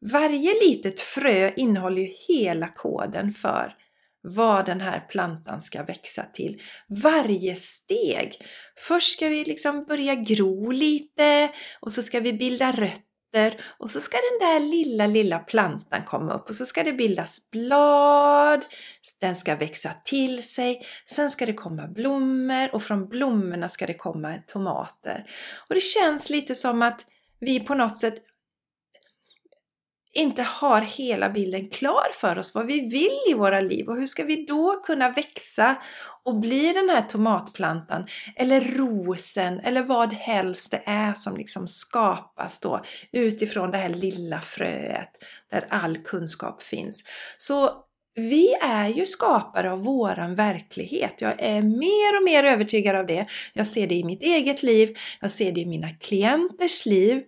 Varje 0.00 0.54
litet 0.60 1.00
frö 1.00 1.50
innehåller 1.56 2.02
ju 2.02 2.08
hela 2.28 2.68
koden 2.68 3.32
för 3.32 3.74
vad 4.22 4.66
den 4.66 4.80
här 4.80 5.00
plantan 5.00 5.62
ska 5.62 5.82
växa 5.82 6.22
till. 6.22 6.62
Varje 7.02 7.56
steg. 7.56 8.46
Först 8.78 9.12
ska 9.12 9.28
vi 9.28 9.44
liksom 9.44 9.84
börja 9.84 10.14
gro 10.14 10.70
lite 10.70 11.50
och 11.80 11.92
så 11.92 12.02
ska 12.02 12.20
vi 12.20 12.32
bilda 12.32 12.72
rötter 12.72 13.60
och 13.78 13.90
så 13.90 14.00
ska 14.00 14.16
den 14.16 14.48
där 14.48 14.60
lilla, 14.60 15.06
lilla 15.06 15.38
plantan 15.38 16.04
komma 16.04 16.32
upp 16.34 16.48
och 16.48 16.54
så 16.54 16.66
ska 16.66 16.82
det 16.82 16.92
bildas 16.92 17.50
blad, 17.50 18.64
den 19.20 19.36
ska 19.36 19.56
växa 19.56 19.90
till 20.04 20.42
sig, 20.42 20.82
sen 21.06 21.30
ska 21.30 21.46
det 21.46 21.52
komma 21.52 21.88
blommor 21.88 22.74
och 22.74 22.82
från 22.82 23.08
blommorna 23.08 23.68
ska 23.68 23.86
det 23.86 23.94
komma 23.94 24.34
tomater. 24.46 25.24
Och 25.68 25.74
det 25.74 25.80
känns 25.80 26.30
lite 26.30 26.54
som 26.54 26.82
att 26.82 27.06
vi 27.40 27.60
på 27.60 27.74
något 27.74 27.98
sätt 27.98 28.14
inte 30.14 30.42
har 30.42 30.80
hela 30.80 31.30
bilden 31.30 31.68
klar 31.68 32.06
för 32.14 32.38
oss, 32.38 32.54
vad 32.54 32.66
vi 32.66 32.80
vill 32.80 33.18
i 33.30 33.34
våra 33.34 33.60
liv 33.60 33.88
och 33.88 33.96
hur 33.96 34.06
ska 34.06 34.24
vi 34.24 34.44
då 34.44 34.82
kunna 34.86 35.10
växa 35.10 35.76
och 36.24 36.40
bli 36.40 36.72
den 36.72 36.88
här 36.88 37.02
tomatplantan 37.02 38.06
eller 38.36 38.60
rosen 38.60 39.60
eller 39.60 39.82
vad 39.82 40.12
helst 40.12 40.70
det 40.70 40.82
är 40.86 41.14
som 41.14 41.36
liksom 41.36 41.68
skapas 41.68 42.60
då 42.60 42.82
utifrån 43.12 43.70
det 43.70 43.78
här 43.78 43.88
lilla 43.88 44.40
fröet 44.40 45.10
där 45.50 45.66
all 45.70 45.96
kunskap 45.96 46.62
finns. 46.62 47.04
Så 47.38 47.70
vi 48.14 48.54
är 48.62 48.88
ju 48.88 49.06
skapare 49.06 49.72
av 49.72 49.84
våran 49.84 50.34
verklighet. 50.34 51.14
Jag 51.18 51.34
är 51.38 51.62
mer 51.62 52.16
och 52.16 52.24
mer 52.24 52.44
övertygad 52.44 52.96
av 52.96 53.06
det. 53.06 53.26
Jag 53.52 53.66
ser 53.66 53.86
det 53.86 53.94
i 53.94 54.04
mitt 54.04 54.22
eget 54.22 54.62
liv, 54.62 54.98
jag 55.20 55.30
ser 55.30 55.52
det 55.52 55.60
i 55.60 55.66
mina 55.66 55.88
klienters 55.90 56.86
liv 56.86 57.22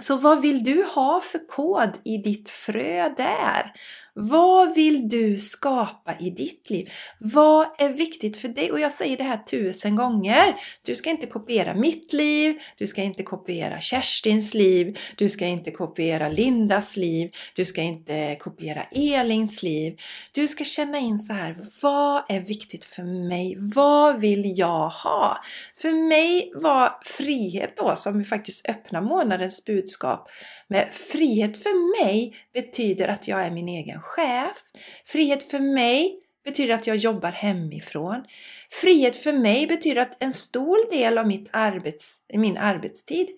så 0.00 0.16
vad 0.16 0.40
vill 0.40 0.64
du 0.64 0.84
ha 0.94 1.20
för 1.20 1.48
kod 1.48 1.90
i 2.04 2.16
ditt 2.16 2.50
frö 2.50 3.08
där? 3.16 3.72
Vad 4.14 4.74
vill 4.74 5.08
du 5.08 5.38
skapa 5.38 6.16
i 6.20 6.30
ditt 6.30 6.70
liv? 6.70 6.90
Vad 7.18 7.66
är 7.78 7.88
viktigt 7.88 8.36
för 8.36 8.48
dig? 8.48 8.72
Och 8.72 8.80
jag 8.80 8.92
säger 8.92 9.16
det 9.16 9.24
här 9.24 9.36
tusen 9.36 9.96
gånger. 9.96 10.54
Du 10.82 10.94
ska 10.94 11.10
inte 11.10 11.26
kopiera 11.26 11.74
mitt 11.74 12.12
liv, 12.12 12.58
du 12.78 12.86
ska 12.86 13.02
inte 13.02 13.22
kopiera 13.22 13.80
Kerstins 13.80 14.54
liv, 14.54 14.98
du 15.16 15.30
ska 15.30 15.46
inte 15.46 15.70
kopiera 15.70 16.28
Lindas 16.28 16.96
liv, 16.96 17.30
du 17.54 17.64
ska 17.64 17.82
inte 17.82 18.36
kopiera 18.40 18.82
Elins 18.82 19.62
liv. 19.62 20.00
Du 20.32 20.48
ska 20.48 20.64
känna 20.64 20.98
in 20.98 21.18
så 21.18 21.32
här, 21.32 21.56
vad 21.82 22.22
är 22.28 22.40
viktigt 22.40 22.84
för 22.84 23.28
mig? 23.28 23.56
Vad 23.74 24.20
vill 24.20 24.58
jag 24.58 24.88
ha? 24.88 25.38
För 25.76 26.08
mig 26.08 26.52
var 26.54 26.98
frihet 27.04 27.76
då, 27.76 27.96
som 27.96 28.18
vi 28.18 28.24
faktiskt 28.24 28.68
öppnar 28.68 29.00
månadens 29.00 29.64
budskap, 29.64 30.30
med 30.68 30.88
frihet 30.92 31.62
för 31.62 32.04
mig 32.04 32.36
betyder 32.54 33.08
att 33.08 33.28
jag 33.28 33.42
är 33.44 33.50
min 33.50 33.68
egen 33.68 33.99
chef. 34.00 34.56
Frihet 35.04 35.42
för 35.50 35.60
mig 35.60 36.18
betyder 36.44 36.74
att 36.74 36.86
jag 36.86 36.96
jobbar 36.96 37.30
hemifrån. 37.30 38.24
Frihet 38.70 39.16
för 39.16 39.32
mig 39.32 39.66
betyder 39.66 40.02
att 40.02 40.22
en 40.22 40.32
stor 40.32 40.92
del 40.92 41.18
av 41.18 41.26
mitt 41.26 41.48
arbets, 41.52 42.16
min 42.34 42.56
arbetstid 42.56 43.28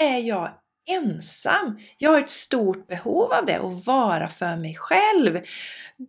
är 0.00 0.18
jag 0.18 0.50
ensam. 0.88 1.78
Jag 1.98 2.10
har 2.10 2.18
ett 2.18 2.30
stort 2.30 2.86
behov 2.86 3.32
av 3.32 3.46
det, 3.46 3.56
att 3.56 3.86
vara 3.86 4.28
för 4.28 4.56
mig 4.56 4.74
själv. 4.78 5.40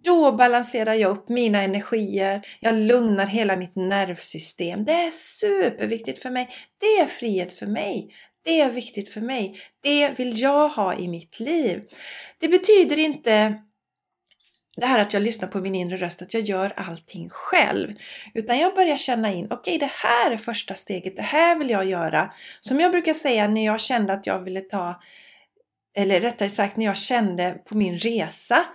Då 0.04 0.32
balanserar 0.32 0.94
jag 0.94 1.12
upp 1.12 1.30
mina 1.30 1.62
energier, 1.62 2.42
jag 2.60 2.76
lugnar 2.76 3.26
hela 3.26 3.56
mitt 3.56 3.76
nervsystem. 3.76 4.86
Det 4.86 4.94
är 4.94 5.12
superviktigt 5.12 6.22
för 6.22 6.30
mig. 6.30 6.50
Det 6.80 6.86
är 6.86 7.06
frihet 7.06 7.52
för 7.52 7.68
mig. 7.68 8.14
Det 8.46 8.62
är 8.62 8.72
viktigt 8.72 9.10
för 9.10 9.22
mig. 9.22 9.60
Det 9.82 10.20
vill 10.20 10.42
jag 10.42 10.70
ha 10.70 10.96
i 10.96 11.08
mitt 11.08 11.40
liv. 11.40 11.84
Det 12.40 12.48
betyder 12.48 12.98
inte 12.98 13.54
det 14.80 14.86
här 14.86 15.02
att 15.02 15.14
jag 15.14 15.24
lyssnar 15.24 15.50
på 15.50 15.60
min 15.60 15.76
inre 15.76 15.98
röst, 15.98 16.22
att 16.22 16.34
jag 16.34 16.44
gör 16.44 16.74
allting 16.76 17.30
själv. 17.30 17.94
Utan 18.34 18.60
jag 18.60 18.76
börjar 18.76 18.98
känna 18.98 19.32
in, 19.34 19.46
okej 19.46 19.76
okay, 19.76 19.78
det 19.78 19.92
här 19.94 20.32
är 20.32 20.38
första 20.38 20.74
steget, 20.74 21.16
det 21.16 21.22
här 21.22 21.56
vill 21.58 21.70
jag 21.70 21.86
göra. 21.86 22.34
Som 22.60 22.80
jag 22.80 22.92
brukar 22.92 23.14
säga 23.14 23.48
när 23.48 23.66
jag 23.66 23.80
kände 23.80 24.14
att 24.14 24.28
jag 24.28 24.40
ville 24.40 24.62
ta, 24.62 25.02
eller 25.98 26.20
rättare 26.20 26.50
sagt 26.50 26.78
när 26.78 26.86
jag 26.86 26.98
kände 26.98 27.52
på 27.66 27.78
min 27.78 27.98
resa 27.98 28.66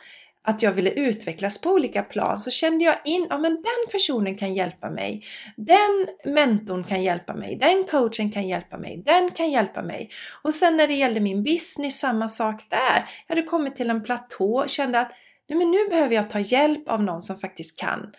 att 0.47 0.63
jag 0.63 0.73
ville 0.73 0.91
utvecklas 0.91 1.61
på 1.61 1.71
olika 1.71 2.03
plan 2.03 2.41
så 2.41 2.51
kände 2.51 2.85
jag 2.85 2.97
in, 3.05 3.27
ja 3.31 3.39
men 3.39 3.53
den 3.53 3.93
personen 3.93 4.35
kan 4.35 4.55
hjälpa 4.55 4.91
mig. 4.91 5.25
Den 5.57 6.33
mentorn 6.35 6.85
kan 6.85 7.03
hjälpa 7.03 7.35
mig. 7.35 7.57
Den 7.61 7.85
coachen 7.85 8.31
kan 8.31 8.49
hjälpa 8.49 8.79
mig. 8.79 9.03
Den 9.07 9.31
kan 9.31 9.51
hjälpa 9.51 9.83
mig. 9.83 10.11
Och 10.43 10.55
sen 10.55 10.77
när 10.77 10.89
det 10.89 10.95
gällde 10.95 11.21
min 11.21 11.43
business, 11.43 11.99
samma 11.99 12.29
sak 12.29 12.67
där. 12.69 13.09
Jag 13.27 13.37
hade 13.37 13.47
kommit 13.47 13.77
till 13.77 13.91
en 13.91 14.03
platå 14.03 14.59
och 14.59 14.71
kände 14.71 15.01
att 15.01 15.13
nej 15.49 15.59
men 15.59 15.71
nu 15.71 15.89
behöver 15.91 16.15
jag 16.15 16.31
ta 16.31 16.41
hjälp 16.41 16.89
av 16.89 17.03
någon 17.03 17.23
som 17.23 17.37
faktiskt 17.37 17.79
kan 17.79 18.13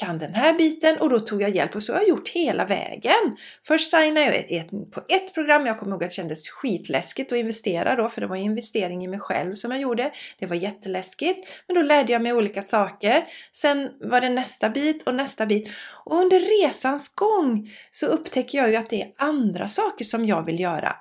kan 0.00 0.18
den 0.18 0.34
här 0.34 0.54
biten 0.54 1.00
och 1.00 1.10
då 1.10 1.20
tog 1.20 1.42
jag 1.42 1.50
hjälp 1.50 1.74
och 1.74 1.82
så 1.82 1.92
har 1.92 2.00
jag 2.00 2.08
gjort 2.08 2.28
hela 2.28 2.64
vägen. 2.64 3.36
Först 3.66 3.90
signade 3.90 4.26
jag 4.26 4.52
ett, 4.52 4.70
på 4.70 5.02
ett 5.08 5.34
program, 5.34 5.66
jag 5.66 5.78
kommer 5.78 5.92
ihåg 5.92 6.04
att 6.04 6.10
det 6.10 6.14
kändes 6.14 6.48
skitläskigt 6.48 7.32
att 7.32 7.38
investera 7.38 7.96
då 7.96 8.08
för 8.08 8.20
det 8.20 8.26
var 8.26 8.36
en 8.36 8.42
investering 8.42 9.04
i 9.04 9.08
mig 9.08 9.20
själv 9.20 9.54
som 9.54 9.70
jag 9.70 9.80
gjorde. 9.80 10.10
Det 10.38 10.46
var 10.46 10.56
jätteläskigt 10.56 11.48
men 11.66 11.74
då 11.74 11.82
lärde 11.82 12.12
jag 12.12 12.22
mig 12.22 12.32
olika 12.32 12.62
saker. 12.62 13.24
Sen 13.52 13.88
var 14.00 14.20
det 14.20 14.28
nästa 14.28 14.70
bit 14.70 15.02
och 15.06 15.14
nästa 15.14 15.46
bit 15.46 15.70
och 16.04 16.16
under 16.16 16.40
resans 16.40 17.14
gång 17.14 17.70
så 17.90 18.06
upptäcker 18.06 18.58
jag 18.58 18.70
ju 18.70 18.76
att 18.76 18.90
det 18.90 19.02
är 19.02 19.12
andra 19.16 19.68
saker 19.68 20.04
som 20.04 20.26
jag 20.26 20.46
vill 20.46 20.60
göra. 20.60 20.96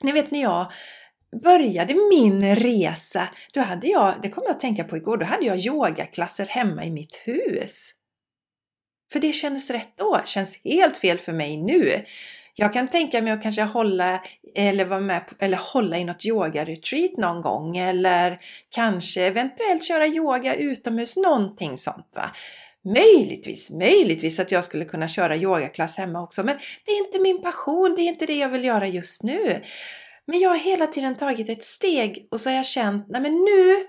Ni 0.00 0.12
vet 0.12 0.30
när 0.30 0.42
jag 0.42 0.72
började 1.42 1.94
min 1.94 2.56
resa, 2.56 3.28
då 3.52 3.60
hade 3.60 3.86
jag, 3.86 4.14
det 4.22 4.28
kommer 4.28 4.46
jag 4.46 4.54
att 4.54 4.60
tänka 4.60 4.84
på 4.84 4.96
igår, 4.96 5.16
då 5.16 5.26
hade 5.26 5.46
jag 5.46 5.58
yogaklasser 5.58 6.46
hemma 6.46 6.84
i 6.84 6.90
mitt 6.90 7.22
hus. 7.24 7.94
För 9.12 9.20
det 9.20 9.32
kändes 9.32 9.70
rätt 9.70 9.92
då, 9.96 10.20
känns 10.24 10.60
helt 10.64 10.96
fel 10.96 11.18
för 11.18 11.32
mig 11.32 11.56
nu. 11.56 12.04
Jag 12.54 12.72
kan 12.72 12.88
tänka 12.88 13.22
mig 13.22 13.32
att 13.32 13.42
kanske 13.42 13.62
hålla 13.62 14.22
eller 14.54 14.84
vara 14.84 15.00
med 15.00 15.26
på, 15.26 15.34
eller 15.38 15.58
hålla 15.72 15.98
i 15.98 16.04
något 16.04 16.26
yogaretreat 16.26 17.16
någon 17.16 17.42
gång 17.42 17.76
eller 17.76 18.38
kanske 18.68 19.22
eventuellt 19.22 19.84
köra 19.84 20.06
yoga 20.06 20.54
utomhus, 20.54 21.16
någonting 21.16 21.78
sånt 21.78 22.06
va. 22.14 22.30
Möjligtvis, 22.84 23.70
möjligtvis 23.70 24.40
att 24.40 24.52
jag 24.52 24.64
skulle 24.64 24.84
kunna 24.84 25.08
köra 25.08 25.36
yogaklass 25.36 25.98
hemma 25.98 26.22
också, 26.22 26.42
men 26.42 26.58
det 26.84 26.92
är 26.92 27.06
inte 27.06 27.20
min 27.20 27.42
passion, 27.42 27.94
det 27.96 28.02
är 28.02 28.08
inte 28.08 28.26
det 28.26 28.38
jag 28.38 28.48
vill 28.48 28.64
göra 28.64 28.86
just 28.86 29.22
nu. 29.22 29.62
Men 30.30 30.40
jag 30.40 30.50
har 30.50 30.56
hela 30.56 30.86
tiden 30.86 31.16
tagit 31.16 31.48
ett 31.48 31.64
steg 31.64 32.28
och 32.30 32.40
så 32.40 32.50
har 32.50 32.56
jag 32.56 32.66
känt, 32.66 33.06
nej 33.08 33.20
men 33.20 33.32
nu 33.32 33.86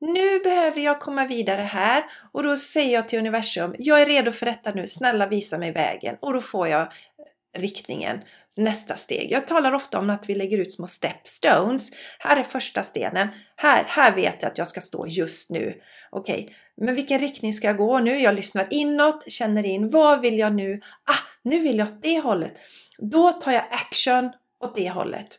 nu 0.00 0.38
behöver 0.38 0.80
jag 0.80 1.00
komma 1.00 1.26
vidare 1.26 1.60
här 1.60 2.04
och 2.32 2.42
då 2.42 2.56
säger 2.56 2.94
jag 2.94 3.08
till 3.08 3.18
universum, 3.18 3.74
jag 3.78 4.02
är 4.02 4.06
redo 4.06 4.32
för 4.32 4.46
detta 4.46 4.72
nu, 4.72 4.88
snälla 4.88 5.26
visa 5.26 5.58
mig 5.58 5.72
vägen 5.72 6.16
och 6.20 6.32
då 6.32 6.40
får 6.40 6.68
jag 6.68 6.80
eh, 6.82 7.60
riktningen, 7.60 8.20
nästa 8.56 8.96
steg. 8.96 9.32
Jag 9.32 9.48
talar 9.48 9.72
ofta 9.72 9.98
om 9.98 10.10
att 10.10 10.28
vi 10.28 10.34
lägger 10.34 10.58
ut 10.58 10.72
små 10.72 10.86
stepstones. 10.86 11.90
Här 12.18 12.36
är 12.36 12.42
första 12.42 12.82
stenen. 12.82 13.28
Här, 13.56 13.84
här 13.86 14.14
vet 14.14 14.36
jag 14.40 14.50
att 14.50 14.58
jag 14.58 14.68
ska 14.68 14.80
stå 14.80 15.06
just 15.06 15.50
nu. 15.50 15.80
Okej, 16.10 16.44
okay. 16.44 16.54
men 16.76 16.94
vilken 16.94 17.18
riktning 17.18 17.52
ska 17.52 17.66
jag 17.66 17.76
gå 17.76 17.98
nu? 17.98 18.18
Jag 18.18 18.34
lyssnar 18.34 18.66
inåt, 18.70 19.32
känner 19.32 19.66
in. 19.66 19.88
Vad 19.88 20.20
vill 20.20 20.38
jag 20.38 20.54
nu? 20.54 20.80
Ah, 21.04 21.28
nu 21.42 21.58
vill 21.58 21.78
jag 21.78 21.88
åt 21.88 22.02
det 22.02 22.20
hållet. 22.20 22.54
Då 22.98 23.32
tar 23.32 23.52
jag 23.52 23.64
action 23.70 24.32
åt 24.64 24.76
det 24.76 24.90
hållet. 24.90 25.38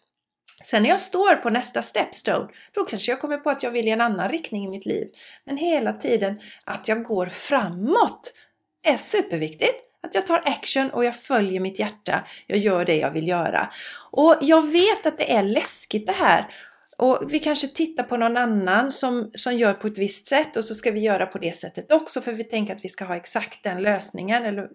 Sen 0.63 0.83
när 0.83 0.89
jag 0.89 1.01
står 1.01 1.35
på 1.35 1.49
nästa 1.49 1.81
stepstone, 1.81 2.47
då 2.71 2.85
kanske 2.85 3.11
jag 3.11 3.21
kommer 3.21 3.37
på 3.37 3.49
att 3.49 3.63
jag 3.63 3.71
vill 3.71 3.87
i 3.87 3.91
en 3.91 4.01
annan 4.01 4.29
riktning 4.29 4.65
i 4.65 4.67
mitt 4.67 4.85
liv. 4.85 5.07
Men 5.45 5.57
hela 5.57 5.93
tiden 5.93 6.39
att 6.65 6.87
jag 6.87 7.03
går 7.03 7.25
framåt 7.25 8.33
är 8.83 8.97
superviktigt. 8.97 9.83
Att 10.03 10.15
jag 10.15 10.27
tar 10.27 10.43
action 10.45 10.89
och 10.89 11.05
jag 11.05 11.15
följer 11.15 11.59
mitt 11.59 11.79
hjärta. 11.79 12.23
Jag 12.47 12.59
gör 12.59 12.85
det 12.85 12.95
jag 12.95 13.11
vill 13.11 13.27
göra. 13.27 13.69
Och 14.11 14.35
jag 14.41 14.71
vet 14.71 15.05
att 15.05 15.17
det 15.17 15.33
är 15.33 15.43
läskigt 15.43 16.07
det 16.07 16.13
här. 16.13 16.47
Och 16.97 17.23
vi 17.29 17.39
kanske 17.39 17.67
tittar 17.67 18.03
på 18.03 18.17
någon 18.17 18.37
annan 18.37 18.91
som, 18.91 19.31
som 19.35 19.53
gör 19.57 19.73
på 19.73 19.87
ett 19.87 19.97
visst 19.97 20.27
sätt 20.27 20.57
och 20.57 20.65
så 20.65 20.75
ska 20.75 20.91
vi 20.91 20.99
göra 20.99 21.25
på 21.25 21.37
det 21.37 21.55
sättet 21.55 21.91
också 21.91 22.21
för 22.21 22.33
vi 22.33 22.43
tänker 22.43 22.75
att 22.75 22.85
vi 22.85 22.89
ska 22.89 23.05
ha 23.05 23.15
exakt 23.15 23.63
den 23.63 23.81
lösningen. 23.81 24.45
Eller, 24.45 24.69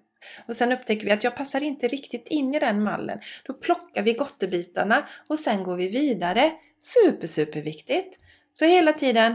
och 0.48 0.56
sen 0.56 0.72
upptäcker 0.72 1.04
vi 1.04 1.10
att 1.10 1.24
jag 1.24 1.36
passar 1.36 1.62
inte 1.62 1.88
riktigt 1.88 2.28
in 2.28 2.54
i 2.54 2.58
den 2.58 2.82
mallen. 2.82 3.18
Då 3.46 3.54
plockar 3.54 4.02
vi 4.02 4.12
gottebitarna 4.12 5.08
och 5.28 5.38
sen 5.38 5.62
går 5.62 5.76
vi 5.76 5.88
vidare. 5.88 6.52
Super, 6.80 7.26
superviktigt! 7.26 8.18
Så 8.52 8.64
hela 8.64 8.92
tiden, 8.92 9.34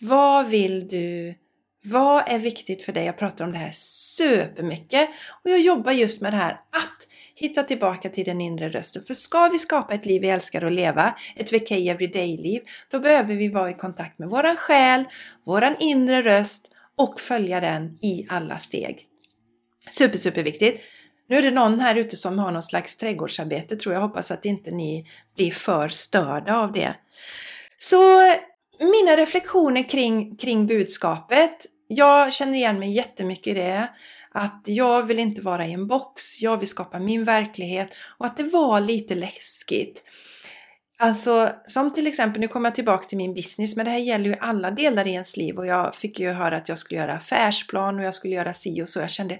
vad 0.00 0.48
vill 0.48 0.88
du 0.88 1.34
vad 1.82 2.22
är 2.26 2.38
viktigt 2.38 2.82
för 2.82 2.92
dig? 2.92 3.04
Jag 3.06 3.18
pratar 3.18 3.44
om 3.44 3.52
det 3.52 3.58
här 3.58 3.72
supermycket 3.72 5.08
och 5.44 5.50
jag 5.50 5.60
jobbar 5.60 5.92
just 5.92 6.20
med 6.20 6.32
det 6.32 6.36
här 6.36 6.52
att 6.52 7.06
hitta 7.40 7.62
tillbaka 7.62 8.08
till 8.08 8.24
den 8.24 8.40
inre 8.40 8.68
rösten. 8.68 9.02
För 9.02 9.14
ska 9.14 9.48
vi 9.48 9.58
skapa 9.58 9.94
ett 9.94 10.06
liv 10.06 10.22
vi 10.22 10.28
älskar 10.28 10.62
att 10.62 10.72
leva, 10.72 11.14
ett 11.36 11.52
VK 11.52 11.70
Everyday-liv, 11.70 12.62
då 12.90 13.00
behöver 13.00 13.34
vi 13.34 13.48
vara 13.48 13.70
i 13.70 13.74
kontakt 13.74 14.18
med 14.18 14.28
våran 14.28 14.56
själ, 14.56 15.04
våran 15.44 15.76
inre 15.80 16.22
röst 16.22 16.70
och 16.96 17.20
följa 17.20 17.60
den 17.60 17.98
i 18.02 18.26
alla 18.28 18.58
steg. 18.58 19.06
Super, 19.90 20.18
super 20.18 20.42
viktigt. 20.42 20.80
Nu 21.28 21.38
är 21.38 21.42
det 21.42 21.50
någon 21.50 21.80
här 21.80 21.94
ute 21.94 22.16
som 22.16 22.38
har 22.38 22.52
någon 22.52 22.62
slags 22.62 22.96
trädgårdsarbete 22.96 23.76
tror 23.76 23.94
jag. 23.94 24.02
Hoppas 24.02 24.30
att 24.30 24.44
inte 24.44 24.70
ni 24.70 25.08
blir 25.36 25.50
för 25.50 25.88
störda 25.88 26.56
av 26.56 26.72
det. 26.72 26.94
Så 27.78 28.20
mina 28.78 29.16
reflektioner 29.16 29.90
kring, 29.90 30.36
kring 30.36 30.66
budskapet. 30.66 31.66
Jag 31.88 32.32
känner 32.32 32.54
igen 32.54 32.78
mig 32.78 32.90
jättemycket 32.90 33.46
i 33.46 33.54
det. 33.54 33.88
Att 34.34 34.62
jag 34.64 35.02
vill 35.02 35.18
inte 35.18 35.42
vara 35.42 35.66
i 35.66 35.72
en 35.72 35.86
box, 35.86 36.42
jag 36.42 36.56
vill 36.56 36.68
skapa 36.68 36.98
min 36.98 37.24
verklighet 37.24 37.96
och 38.18 38.26
att 38.26 38.36
det 38.36 38.42
var 38.42 38.80
lite 38.80 39.14
läskigt. 39.14 40.02
Alltså 41.02 41.50
som 41.66 41.94
till 41.94 42.06
exempel, 42.06 42.40
nu 42.40 42.48
kommer 42.48 42.68
jag 42.68 42.74
tillbaka 42.74 43.04
till 43.04 43.18
min 43.18 43.34
business, 43.34 43.76
men 43.76 43.84
det 43.84 43.90
här 43.90 43.98
gäller 43.98 44.24
ju 44.24 44.34
alla 44.40 44.70
delar 44.70 45.06
i 45.06 45.10
ens 45.10 45.36
liv 45.36 45.58
och 45.58 45.66
jag 45.66 45.94
fick 45.94 46.20
ju 46.20 46.32
höra 46.32 46.56
att 46.56 46.68
jag 46.68 46.78
skulle 46.78 47.00
göra 47.00 47.12
affärsplan 47.12 47.98
och 47.98 48.04
jag 48.04 48.14
skulle 48.14 48.34
göra 48.34 48.54
si 48.54 48.82
och 48.82 48.88
så. 48.88 49.00
Jag 49.00 49.10
kände, 49.10 49.38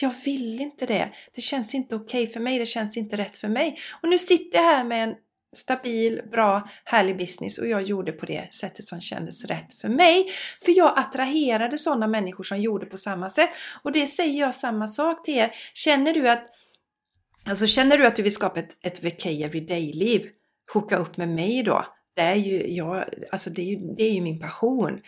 jag 0.00 0.12
vill 0.24 0.60
inte 0.60 0.86
det. 0.86 1.08
Det 1.34 1.40
känns 1.40 1.74
inte 1.74 1.96
okej 1.96 2.22
okay 2.22 2.32
för 2.32 2.40
mig, 2.40 2.58
det 2.58 2.66
känns 2.66 2.96
inte 2.96 3.16
rätt 3.16 3.36
för 3.36 3.48
mig. 3.48 3.78
Och 4.02 4.08
nu 4.08 4.18
sitter 4.18 4.58
jag 4.58 4.64
här 4.64 4.84
med 4.84 5.04
en 5.04 5.14
stabil, 5.56 6.22
bra, 6.30 6.68
härlig 6.84 7.18
business 7.18 7.58
och 7.58 7.68
jag 7.68 7.82
gjorde 7.82 8.12
på 8.12 8.26
det 8.26 8.54
sättet 8.54 8.84
som 8.84 9.00
kändes 9.00 9.44
rätt 9.44 9.74
för 9.74 9.88
mig. 9.88 10.26
För 10.64 10.72
jag 10.72 10.98
attraherade 10.98 11.78
sådana 11.78 12.06
människor 12.06 12.44
som 12.44 12.60
gjorde 12.60 12.86
på 12.86 12.98
samma 12.98 13.30
sätt. 13.30 13.50
Och 13.82 13.92
det 13.92 14.06
säger 14.06 14.40
jag 14.40 14.54
samma 14.54 14.88
sak 14.88 15.24
till 15.24 15.36
er. 15.36 15.50
Känner 15.74 16.14
du 16.14 16.28
att, 16.28 16.46
alltså 17.44 17.66
känner 17.66 17.98
du 17.98 18.06
att 18.06 18.16
du 18.16 18.22
vill 18.22 18.32
skapa 18.32 18.60
ett, 18.60 18.76
ett 18.82 19.04
VK 19.04 19.26
Everyday-liv, 19.26 20.30
hooka 20.72 20.96
upp 20.96 21.16
med 21.16 21.28
mig 21.28 21.62
då. 21.62 21.84
Det 22.16 22.22
är 22.22 22.34
ju, 22.34 22.74
jag, 22.74 23.04
alltså 23.32 23.50
det 23.50 23.62
är 23.62 23.66
ju, 23.66 23.76
det 23.76 24.04
är 24.04 24.12
ju 24.12 24.20
min 24.20 24.40
passion. 24.40 25.00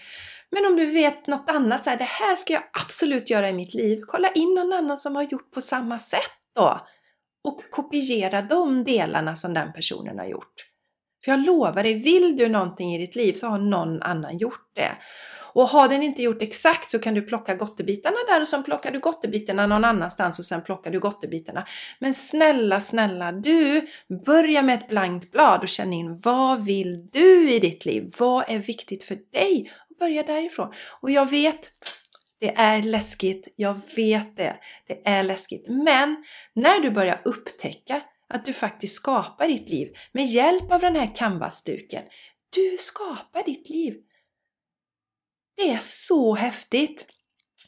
Men 0.51 0.67
om 0.67 0.77
du 0.77 0.87
vet 0.87 1.27
något 1.27 1.51
annat, 1.51 1.85
så 1.85 1.91
här, 1.91 1.97
det 1.97 2.05
här 2.05 2.37
ska 2.37 2.53
jag 2.53 2.63
absolut 2.85 3.31
göra 3.31 3.49
i 3.49 3.53
mitt 3.53 3.75
liv. 3.75 4.01
Kolla 4.07 4.29
in 4.33 4.55
någon 4.55 4.73
annan 4.73 4.99
som 4.99 5.17
har 5.17 5.23
gjort 5.23 5.51
på 5.51 5.61
samma 5.61 5.99
sätt 5.99 6.33
då 6.55 6.87
och 7.49 7.71
kopiera 7.71 8.43
de 8.43 8.85
delarna 8.85 9.37
som 9.37 9.55
den 9.55 9.73
personen 9.73 10.19
har 10.19 10.27
gjort. 10.27 10.55
För 11.25 11.33
jag 11.33 11.47
lovar 11.47 11.83
dig, 11.83 11.95
vill 11.95 12.37
du 12.37 12.49
någonting 12.49 12.95
i 12.95 12.99
ditt 12.99 13.17
liv 13.17 13.33
så 13.33 13.47
har 13.47 13.59
någon 13.59 14.03
annan 14.03 14.39
gjort 14.39 14.71
det. 14.75 14.91
Och 15.53 15.69
har 15.69 15.89
den 15.89 16.03
inte 16.03 16.23
gjort 16.23 16.43
exakt 16.43 16.91
så 16.91 16.99
kan 16.99 17.15
du 17.15 17.23
plocka 17.23 17.55
gottebitarna 17.55 18.17
där 18.29 18.41
och 18.41 18.49
sen 18.49 18.63
plockar 18.63 18.91
du 18.91 18.99
gottebitarna 18.99 19.67
någon 19.67 19.85
annanstans 19.85 20.39
och 20.39 20.45
sen 20.45 20.63
plockar 20.63 20.91
du 20.91 21.01
gottebitarna. 21.01 21.67
Men 21.99 22.15
snälla, 22.15 22.81
snälla 22.81 23.33
du, 23.33 23.87
börja 24.27 24.63
med 24.63 24.79
ett 24.79 24.89
blankt 24.89 25.33
blad 25.33 25.63
och 25.63 25.69
känn 25.69 25.93
in 25.93 26.21
vad 26.25 26.65
vill 26.65 27.09
du 27.13 27.53
i 27.53 27.59
ditt 27.59 27.85
liv? 27.85 28.13
Vad 28.19 28.45
är 28.49 28.59
viktigt 28.59 29.05
för 29.05 29.19
dig? 29.33 29.71
börja 29.99 30.23
därifrån. 30.23 30.73
Och 31.01 31.11
jag 31.11 31.31
vet, 31.31 31.73
det 32.41 32.55
är 32.57 32.83
läskigt, 32.83 33.49
jag 33.57 33.81
vet 33.97 34.37
det. 34.37 34.57
Det 34.87 35.09
är 35.09 35.23
läskigt. 35.23 35.69
Men 35.69 36.25
när 36.55 36.81
du 36.81 36.91
börjar 36.91 37.23
upptäcka 37.25 38.03
att 38.29 38.47
du 38.47 38.53
faktiskt 38.53 38.95
skapar 38.95 39.49
ditt 39.49 39.69
liv 39.69 39.89
med 40.13 40.27
hjälp 40.27 40.73
av 40.73 40.81
den 40.81 40.97
här 40.97 41.17
canvasduken. 41.17 42.03
Du 42.55 42.77
skapar 42.79 43.45
ditt 43.45 43.69
liv. 43.69 43.95
Det 45.57 45.71
är 45.71 45.79
så 45.83 46.35
häftigt! 46.35 47.07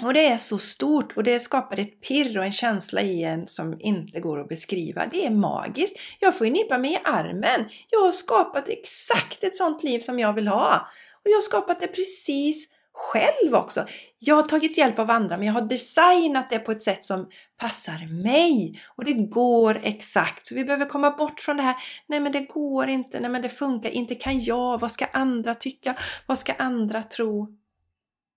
Och 0.02 0.14
det 0.14 0.26
är 0.26 0.38
så 0.38 0.58
stort 0.58 1.16
och 1.16 1.24
det 1.24 1.40
skapar 1.40 1.78
ett 1.78 2.00
pirr 2.00 2.38
och 2.38 2.44
en 2.44 2.52
känsla 2.52 3.02
i 3.02 3.24
en 3.24 3.48
som 3.48 3.76
inte 3.80 4.20
går 4.20 4.40
att 4.40 4.48
beskriva. 4.48 5.06
Det 5.06 5.26
är 5.26 5.30
magiskt. 5.30 5.98
Jag 6.20 6.38
får 6.38 6.46
ju 6.46 6.52
nypa 6.52 6.78
mig 6.78 6.92
i 6.92 6.98
armen. 7.04 7.68
Jag 7.90 8.00
har 8.00 8.12
skapat 8.12 8.68
exakt 8.68 9.44
ett 9.44 9.56
sånt 9.56 9.82
liv 9.82 9.98
som 9.98 10.18
jag 10.18 10.32
vill 10.32 10.48
ha. 10.48 10.88
Och 11.24 11.30
jag 11.30 11.36
har 11.36 11.40
skapat 11.40 11.80
det 11.80 11.86
precis 11.86 12.68
själv 12.92 13.54
också. 13.54 13.86
Jag 14.18 14.34
har 14.34 14.42
tagit 14.42 14.78
hjälp 14.78 14.98
av 14.98 15.10
andra 15.10 15.36
men 15.36 15.46
jag 15.46 15.54
har 15.54 15.62
designat 15.62 16.50
det 16.50 16.58
på 16.58 16.72
ett 16.72 16.82
sätt 16.82 17.04
som 17.04 17.28
passar 17.60 18.22
mig 18.22 18.80
och 18.96 19.04
det 19.04 19.12
går 19.12 19.80
exakt. 19.82 20.46
Så 20.46 20.54
vi 20.54 20.64
behöver 20.64 20.86
komma 20.86 21.10
bort 21.10 21.40
från 21.40 21.56
det 21.56 21.62
här, 21.62 21.76
nej 22.06 22.20
men 22.20 22.32
det 22.32 22.40
går 22.40 22.88
inte, 22.88 23.20
nej 23.20 23.30
men 23.30 23.42
det 23.42 23.48
funkar 23.48 23.90
inte, 23.90 24.14
kan 24.14 24.40
jag, 24.40 24.80
vad 24.80 24.92
ska 24.92 25.06
andra 25.06 25.54
tycka, 25.54 25.96
vad 26.26 26.38
ska 26.38 26.52
andra 26.52 27.02
tro? 27.02 27.56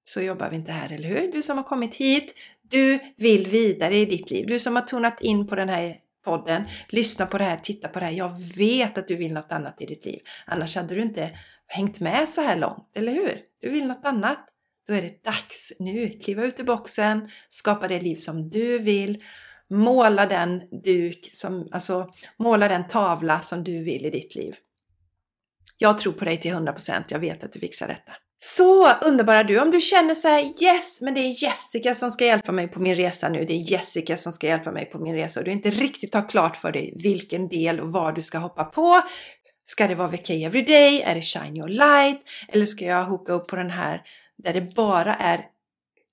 Så 0.05 0.21
jobbar 0.21 0.49
vi 0.49 0.55
inte 0.55 0.71
här, 0.71 0.91
eller 0.91 1.09
hur? 1.09 1.31
Du 1.31 1.41
som 1.41 1.57
har 1.57 1.63
kommit 1.63 1.95
hit, 1.95 2.33
du 2.61 2.99
vill 3.17 3.47
vidare 3.47 3.97
i 3.97 4.05
ditt 4.05 4.31
liv. 4.31 4.47
Du 4.47 4.59
som 4.59 4.75
har 4.75 4.83
tonat 4.83 5.21
in 5.21 5.47
på 5.47 5.55
den 5.55 5.69
här 5.69 5.95
podden, 6.25 6.63
lyssna 6.87 7.25
på 7.25 7.37
det 7.37 7.43
här, 7.43 7.57
titta 7.57 7.87
på 7.87 7.99
det 7.99 8.05
här. 8.05 8.11
Jag 8.11 8.31
vet 8.57 8.97
att 8.97 9.07
du 9.07 9.15
vill 9.15 9.33
något 9.33 9.51
annat 9.51 9.81
i 9.81 9.85
ditt 9.85 10.05
liv. 10.05 10.19
Annars 10.45 10.75
hade 10.75 10.95
du 10.95 11.01
inte 11.01 11.29
hängt 11.67 11.99
med 11.99 12.29
så 12.29 12.41
här 12.41 12.55
långt, 12.55 12.91
eller 12.95 13.11
hur? 13.11 13.39
Du 13.61 13.69
vill 13.69 13.87
något 13.87 14.05
annat. 14.05 14.49
Då 14.87 14.93
är 14.93 15.01
det 15.01 15.23
dags 15.23 15.73
nu. 15.79 16.09
Kliva 16.09 16.43
ut 16.43 16.59
ur 16.59 16.63
boxen, 16.63 17.29
skapa 17.49 17.87
det 17.87 17.99
liv 17.99 18.15
som 18.15 18.49
du 18.49 18.79
vill, 18.79 19.23
måla 19.69 20.25
den 20.25 20.61
duk, 20.83 21.29
som, 21.33 21.67
alltså 21.71 22.09
måla 22.39 22.67
den 22.67 22.87
tavla 22.87 23.41
som 23.41 23.63
du 23.63 23.83
vill 23.83 24.05
i 24.05 24.09
ditt 24.09 24.35
liv. 24.35 24.55
Jag 25.77 25.97
tror 25.97 26.13
på 26.13 26.25
dig 26.25 26.37
till 26.37 26.53
100%, 26.53 27.03
jag 27.09 27.19
vet 27.19 27.43
att 27.43 27.53
du 27.53 27.59
fixar 27.59 27.87
detta. 27.87 28.11
Så 28.45 28.89
underbara 28.91 29.43
du, 29.43 29.59
om 29.59 29.71
du 29.71 29.81
känner 29.81 30.15
så 30.15 30.27
här, 30.27 30.63
yes, 30.63 31.01
men 31.01 31.13
det 31.13 31.19
är 31.19 31.43
Jessica 31.43 31.95
som 31.95 32.11
ska 32.11 32.25
hjälpa 32.25 32.51
mig 32.51 32.67
på 32.67 32.79
min 32.79 32.95
resa 32.95 33.29
nu. 33.29 33.45
Det 33.45 33.53
är 33.53 33.71
Jessica 33.71 34.17
som 34.17 34.33
ska 34.33 34.47
hjälpa 34.47 34.71
mig 34.71 34.85
på 34.85 34.99
min 34.99 35.15
resa 35.15 35.39
och 35.39 35.45
du 35.45 35.51
inte 35.51 35.69
riktigt 35.69 36.13
har 36.13 36.29
klart 36.29 36.57
för 36.57 36.71
dig 36.71 36.93
vilken 37.03 37.47
del 37.47 37.79
och 37.79 37.91
vad 37.91 38.15
du 38.15 38.21
ska 38.21 38.37
hoppa 38.37 38.63
på. 38.63 39.01
Ska 39.65 39.87
det 39.87 39.95
vara 39.95 40.07
VK 40.07 40.29
Everyday? 40.29 41.01
Är 41.01 41.15
det 41.15 41.21
Shine 41.21 41.57
Your 41.57 41.67
Light? 41.67 42.17
Eller 42.47 42.65
ska 42.65 42.85
jag 42.85 43.05
hooka 43.05 43.33
upp 43.33 43.47
på 43.47 43.55
den 43.55 43.69
här 43.69 44.01
där 44.37 44.53
det 44.53 44.75
bara 44.75 45.15
är 45.15 45.45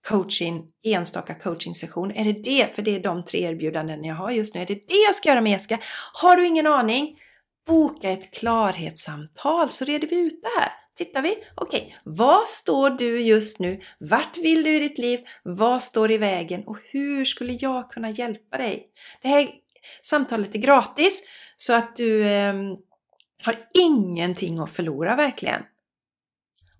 coaching, 0.08 0.64
enstaka 0.84 1.34
coaching 1.34 1.74
session. 1.74 2.10
Är 2.10 2.24
det 2.24 2.32
det? 2.32 2.74
För 2.74 2.82
det 2.82 2.96
är 2.96 3.00
de 3.00 3.24
tre 3.24 3.42
erbjudanden 3.42 4.04
jag 4.04 4.14
har 4.14 4.30
just 4.30 4.54
nu. 4.54 4.60
Är 4.60 4.66
det 4.66 4.88
det 4.88 5.02
jag 5.06 5.14
ska 5.14 5.28
göra 5.28 5.40
med 5.40 5.52
Jessica? 5.52 5.78
Har 6.12 6.36
du 6.36 6.46
ingen 6.46 6.66
aning? 6.66 7.16
Boka 7.66 8.10
ett 8.10 8.34
klarhetssamtal 8.34 9.70
så 9.70 9.84
reder 9.84 10.08
vi 10.08 10.16
ut 10.16 10.42
det 10.42 10.60
här. 10.60 10.72
Tittar 10.96 11.22
vi? 11.22 11.36
Okej, 11.54 11.80
okay. 11.80 11.92
vad 12.04 12.48
står 12.48 12.90
du 12.90 13.20
just 13.20 13.58
nu? 13.58 13.80
Vart 13.98 14.38
vill 14.38 14.62
du 14.62 14.76
i 14.76 14.78
ditt 14.78 14.98
liv? 14.98 15.20
Vad 15.42 15.82
står 15.82 16.10
i 16.10 16.18
vägen? 16.18 16.62
Och 16.66 16.78
hur 16.84 17.24
skulle 17.24 17.52
jag 17.52 17.90
kunna 17.90 18.10
hjälpa 18.10 18.56
dig? 18.56 18.86
Det 19.22 19.28
här 19.28 19.48
samtalet 20.02 20.54
är 20.54 20.58
gratis 20.58 21.22
så 21.56 21.72
att 21.72 21.96
du 21.96 22.26
eh, 22.28 22.54
har 23.42 23.68
ingenting 23.74 24.58
att 24.58 24.70
förlora 24.70 25.16
verkligen. 25.16 25.62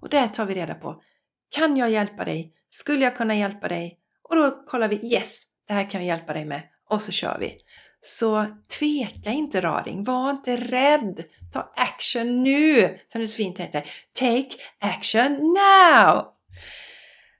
Och 0.00 0.08
det 0.08 0.28
tar 0.28 0.46
vi 0.46 0.54
reda 0.54 0.74
på 0.74 1.02
kan 1.50 1.76
jag 1.76 1.90
hjälpa 1.90 2.24
dig? 2.24 2.52
Skulle 2.70 3.04
jag 3.04 3.16
kunna 3.16 3.34
hjälpa 3.34 3.68
dig? 3.68 3.98
Och 4.22 4.36
då 4.36 4.64
kollar 4.66 4.88
vi, 4.88 5.14
yes, 5.14 5.42
det 5.68 5.72
här 5.72 5.90
kan 5.90 6.00
jag 6.00 6.08
hjälpa 6.16 6.32
dig 6.32 6.44
med. 6.44 6.62
Och 6.88 7.02
så 7.02 7.12
kör 7.12 7.36
vi. 7.40 7.58
Så 8.02 8.46
tveka 8.78 9.30
inte 9.30 9.60
raring, 9.60 10.04
var 10.04 10.30
inte 10.30 10.56
rädd. 10.56 11.24
Ta 11.52 11.72
action 11.76 12.42
nu, 12.42 12.98
som 13.08 13.20
det 13.20 13.26
så 13.26 13.36
fint 13.36 13.58
heter. 13.58 13.90
Take 14.14 14.48
action 14.78 15.32
now! 15.32 16.24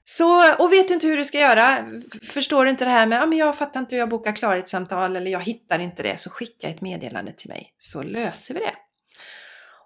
Så, 0.03 0.53
och 0.53 0.73
vet 0.73 0.87
du 0.87 0.93
inte 0.93 1.07
hur 1.07 1.17
du 1.17 1.25
ska 1.25 1.39
göra, 1.39 1.89
förstår 2.23 2.65
du 2.65 2.71
inte 2.71 2.85
det 2.85 2.91
här 2.91 3.07
med 3.07 3.17
ja, 3.17 3.33
jag 3.33 3.57
fattar 3.57 3.79
inte 3.79 3.95
hur 3.95 3.99
jag 3.99 4.09
bokar 4.09 4.35
klarhetssamtal 4.35 5.15
eller 5.15 5.31
jag 5.31 5.39
hittar 5.39 5.79
inte 5.79 6.03
det, 6.03 6.19
så 6.19 6.29
skicka 6.29 6.67
ett 6.67 6.81
meddelande 6.81 7.31
till 7.31 7.49
mig 7.49 7.73
så 7.79 8.03
löser 8.03 8.53
vi 8.53 8.59
det. 8.59 8.75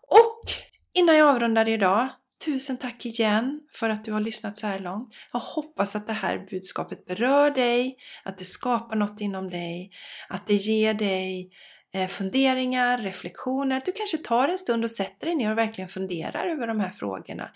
Och 0.08 0.52
innan 0.94 1.18
jag 1.18 1.36
avrundar 1.36 1.68
idag, 1.68 2.10
tusen 2.46 2.78
tack 2.78 3.06
igen 3.06 3.62
för 3.74 3.90
att 3.90 4.06
du 4.06 4.12
har 4.12 4.20
lyssnat 4.20 4.58
så 4.58 4.68
här 4.68 4.80
långt. 4.80 5.16
Jag 5.34 5.40
hoppas 5.40 5.96
att 5.96 6.08
det 6.08 6.14
här 6.14 6.48
budskapet 6.50 7.06
berör 7.06 7.52
dig, 7.52 7.98
att 8.24 8.38
det 8.38 8.46
skapar 8.46 8.96
något 8.96 9.22
inom 9.22 9.50
dig, 9.50 9.92
att 10.30 10.48
det 10.48 10.56
ger 10.56 10.94
dig 10.94 11.52
eh, 11.94 12.08
funderingar, 12.08 12.98
reflektioner. 12.98 13.82
Du 13.86 13.92
kanske 13.92 14.18
tar 14.18 14.48
en 14.48 14.58
stund 14.58 14.84
och 14.84 14.92
sätter 14.92 15.28
dig 15.28 15.36
ner 15.36 15.52
och 15.52 15.58
verkligen 15.58 15.88
funderar 15.88 16.48
över 16.48 16.68
de 16.68 16.80
här 16.80 16.92
frågorna. 16.92 17.50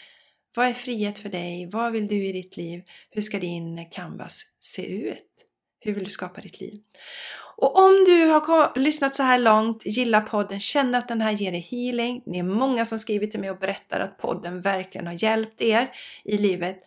Vad 0.55 0.67
är 0.67 0.73
frihet 0.73 1.19
för 1.19 1.29
dig? 1.29 1.69
Vad 1.71 1.91
vill 1.91 2.07
du 2.07 2.27
i 2.27 2.31
ditt 2.31 2.57
liv? 2.57 2.83
Hur 3.09 3.21
ska 3.21 3.39
din 3.39 3.89
canvas 3.91 4.41
se 4.59 4.95
ut? 4.95 5.25
Hur 5.79 5.93
vill 5.93 6.03
du 6.03 6.09
skapa 6.09 6.41
ditt 6.41 6.59
liv? 6.59 6.73
Och 7.61 7.79
om 7.79 8.03
du 8.05 8.25
har 8.25 8.79
lyssnat 8.79 9.15
så 9.15 9.23
här 9.23 9.39
långt, 9.39 9.85
gillar 9.85 10.21
podden, 10.21 10.59
känner 10.59 10.99
att 10.99 11.07
den 11.07 11.21
här 11.21 11.31
ger 11.31 11.51
dig 11.51 11.67
healing. 11.71 12.23
Ni 12.25 12.39
är 12.39 12.43
många 12.43 12.85
som 12.85 12.99
skriver 12.99 13.27
till 13.27 13.39
mig 13.39 13.51
och 13.51 13.59
berättar 13.59 13.99
att 13.99 14.17
podden 14.17 14.61
verkligen 14.61 15.07
har 15.07 15.23
hjälpt 15.23 15.61
er 15.61 15.91
i 16.23 16.37
livet. 16.37 16.79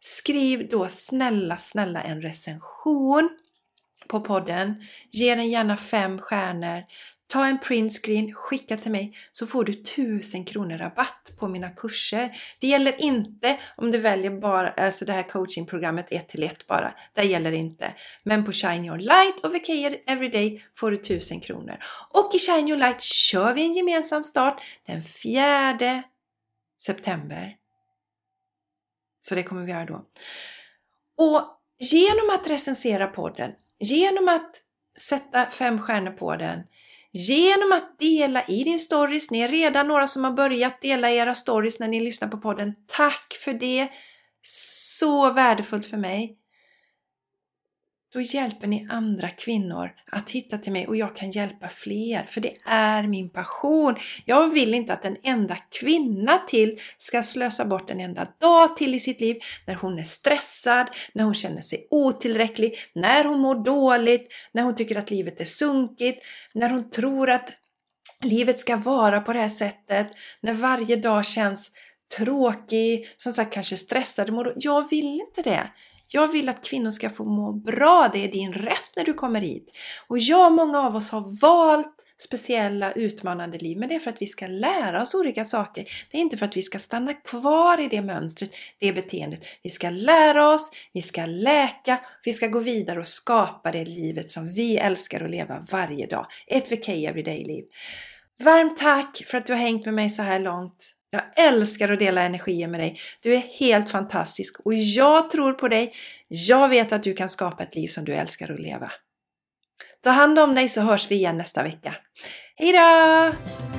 Skriv 0.00 0.68
då 0.68 0.88
snälla, 0.88 1.56
snälla 1.56 2.02
en 2.02 2.22
recension 2.22 3.28
på 4.08 4.20
podden. 4.20 4.74
Ge 5.10 5.34
den 5.34 5.50
gärna 5.50 5.76
fem 5.76 6.18
stjärnor. 6.18 6.82
Ta 7.30 7.46
en 7.46 7.58
printscreen, 7.58 8.34
skicka 8.34 8.76
till 8.76 8.90
mig 8.90 9.16
så 9.32 9.46
får 9.46 9.64
du 9.64 9.72
1000 9.72 10.44
kronor 10.44 10.78
rabatt 10.78 11.32
på 11.38 11.48
mina 11.48 11.70
kurser. 11.70 12.36
Det 12.58 12.66
gäller 12.66 13.00
inte 13.00 13.58
om 13.76 13.90
du 13.90 13.98
väljer 13.98 14.30
bara, 14.30 14.70
alltså 14.70 15.04
det 15.04 15.12
här 15.12 15.22
coachingprogrammet 15.22 16.06
1 16.10 16.28
till 16.28 16.42
1 16.42 16.66
bara. 16.66 16.94
Det 17.14 17.22
gäller 17.22 17.52
inte. 17.52 17.94
Men 18.22 18.44
på 18.44 18.52
Shine 18.52 18.84
Your 18.84 18.98
Light 18.98 19.44
och 19.44 19.52
Vacayer 19.52 20.00
Everyday 20.06 20.64
får 20.74 20.90
du 20.90 20.96
1000 20.96 21.40
kronor. 21.40 21.76
Och 22.10 22.34
i 22.34 22.38
Shine 22.38 22.68
Your 22.68 22.78
Light 22.78 23.00
kör 23.00 23.54
vi 23.54 23.62
en 23.62 23.72
gemensam 23.72 24.24
start 24.24 24.62
den 24.86 25.02
4 25.02 26.02
september. 26.80 27.56
Så 29.20 29.34
det 29.34 29.42
kommer 29.42 29.62
vi 29.64 29.72
göra 29.72 29.84
då. 29.84 30.06
Och 31.16 31.42
genom 31.78 32.30
att 32.30 32.50
recensera 32.50 33.06
podden, 33.06 33.52
genom 33.78 34.28
att 34.28 34.50
sätta 34.98 35.46
fem 35.46 35.78
stjärnor 35.78 36.10
på 36.10 36.36
den, 36.36 36.62
genom 37.12 37.72
att 37.72 37.98
dela 37.98 38.44
i 38.46 38.64
din 38.64 38.78
stories. 38.78 39.30
Ni 39.30 39.40
är 39.40 39.48
redan 39.48 39.88
några 39.88 40.06
som 40.06 40.24
har 40.24 40.32
börjat 40.32 40.82
dela 40.82 41.10
era 41.10 41.34
stories 41.34 41.80
när 41.80 41.88
ni 41.88 42.00
lyssnar 42.00 42.28
på 42.28 42.38
podden. 42.38 42.74
Tack 42.96 43.34
för 43.44 43.52
det! 43.52 43.88
Så 44.42 45.32
värdefullt 45.32 45.86
för 45.86 45.96
mig. 45.96 46.39
Då 48.12 48.20
hjälper 48.20 48.66
ni 48.66 48.86
andra 48.90 49.28
kvinnor 49.28 49.90
att 50.12 50.30
hitta 50.30 50.58
till 50.58 50.72
mig 50.72 50.86
och 50.86 50.96
jag 50.96 51.16
kan 51.16 51.30
hjälpa 51.30 51.68
fler, 51.68 52.24
för 52.28 52.40
det 52.40 52.54
är 52.66 53.06
min 53.06 53.30
passion. 53.30 53.94
Jag 54.24 54.48
vill 54.48 54.74
inte 54.74 54.92
att 54.92 55.04
en 55.04 55.16
enda 55.22 55.56
kvinna 55.56 56.38
till 56.38 56.78
ska 56.98 57.22
slösa 57.22 57.64
bort 57.64 57.90
en 57.90 58.00
enda 58.00 58.26
dag 58.40 58.76
till 58.76 58.94
i 58.94 59.00
sitt 59.00 59.20
liv 59.20 59.36
när 59.66 59.74
hon 59.74 59.98
är 59.98 60.04
stressad, 60.04 60.90
när 61.14 61.24
hon 61.24 61.34
känner 61.34 61.62
sig 61.62 61.86
otillräcklig, 61.90 62.74
när 62.94 63.24
hon 63.24 63.40
mår 63.40 63.64
dåligt, 63.64 64.32
när 64.52 64.62
hon 64.62 64.76
tycker 64.76 64.96
att 64.96 65.10
livet 65.10 65.40
är 65.40 65.44
sunkigt, 65.44 66.24
när 66.54 66.68
hon 66.68 66.90
tror 66.90 67.30
att 67.30 67.52
livet 68.22 68.58
ska 68.58 68.76
vara 68.76 69.20
på 69.20 69.32
det 69.32 69.40
här 69.40 69.48
sättet, 69.48 70.06
när 70.40 70.54
varje 70.54 70.96
dag 70.96 71.26
känns 71.26 71.70
tråkig, 72.16 73.08
som 73.16 73.32
sagt 73.32 73.52
kanske 73.52 73.76
stressad. 73.76 74.52
Jag 74.56 74.90
vill 74.90 75.20
inte 75.20 75.42
det. 75.42 75.70
Jag 76.12 76.28
vill 76.28 76.48
att 76.48 76.64
kvinnor 76.64 76.90
ska 76.90 77.10
få 77.10 77.24
må 77.24 77.52
bra, 77.52 78.10
det 78.12 78.24
är 78.24 78.32
din 78.32 78.52
rätt 78.52 78.96
när 78.96 79.04
du 79.04 79.14
kommer 79.14 79.40
hit. 79.40 79.76
Och 80.08 80.18
jag, 80.18 80.46
och 80.46 80.52
många 80.52 80.80
av 80.80 80.96
oss 80.96 81.10
har 81.10 81.40
valt 81.40 81.96
speciella 82.20 82.92
utmanande 82.92 83.58
liv, 83.58 83.78
men 83.78 83.88
det 83.88 83.94
är 83.94 83.98
för 83.98 84.10
att 84.10 84.22
vi 84.22 84.26
ska 84.26 84.46
lära 84.46 85.02
oss 85.02 85.14
olika 85.14 85.44
saker. 85.44 85.84
Det 86.10 86.18
är 86.18 86.22
inte 86.22 86.36
för 86.36 86.46
att 86.46 86.56
vi 86.56 86.62
ska 86.62 86.78
stanna 86.78 87.14
kvar 87.14 87.80
i 87.80 87.88
det 87.88 88.02
mönstret, 88.02 88.50
det 88.78 88.92
beteendet. 88.92 89.40
Vi 89.62 89.70
ska 89.70 89.90
lära 89.90 90.54
oss, 90.54 90.70
vi 90.92 91.02
ska 91.02 91.26
läka, 91.26 92.00
vi 92.24 92.32
ska 92.32 92.46
gå 92.46 92.58
vidare 92.58 93.00
och 93.00 93.08
skapa 93.08 93.72
det 93.72 93.84
livet 93.84 94.30
som 94.30 94.52
vi 94.52 94.76
älskar 94.76 95.24
att 95.24 95.30
leva 95.30 95.66
varje 95.70 96.06
dag. 96.06 96.26
Ett 96.46 96.72
VK 96.72 96.88
Everyday-liv. 96.88 97.64
Varmt 98.44 98.76
tack 98.76 99.22
för 99.26 99.38
att 99.38 99.46
du 99.46 99.52
har 99.52 99.60
hängt 99.60 99.84
med 99.84 99.94
mig 99.94 100.10
så 100.10 100.22
här 100.22 100.38
långt. 100.38 100.94
Jag 101.10 101.22
älskar 101.36 101.92
att 101.92 101.98
dela 101.98 102.22
energier 102.22 102.68
med 102.68 102.80
dig. 102.80 102.98
Du 103.22 103.34
är 103.34 103.38
helt 103.38 103.90
fantastisk 103.90 104.60
och 104.60 104.74
jag 104.74 105.30
tror 105.30 105.52
på 105.52 105.68
dig. 105.68 105.92
Jag 106.28 106.68
vet 106.68 106.92
att 106.92 107.02
du 107.02 107.14
kan 107.14 107.28
skapa 107.28 107.62
ett 107.62 107.74
liv 107.74 107.88
som 107.88 108.04
du 108.04 108.14
älskar 108.14 108.52
att 108.52 108.60
leva. 108.60 108.92
Ta 110.02 110.10
hand 110.10 110.38
om 110.38 110.54
dig 110.54 110.68
så 110.68 110.80
hörs 110.80 111.10
vi 111.10 111.14
igen 111.14 111.36
nästa 111.36 111.62
vecka. 111.62 111.94
Hejdå! 112.56 113.69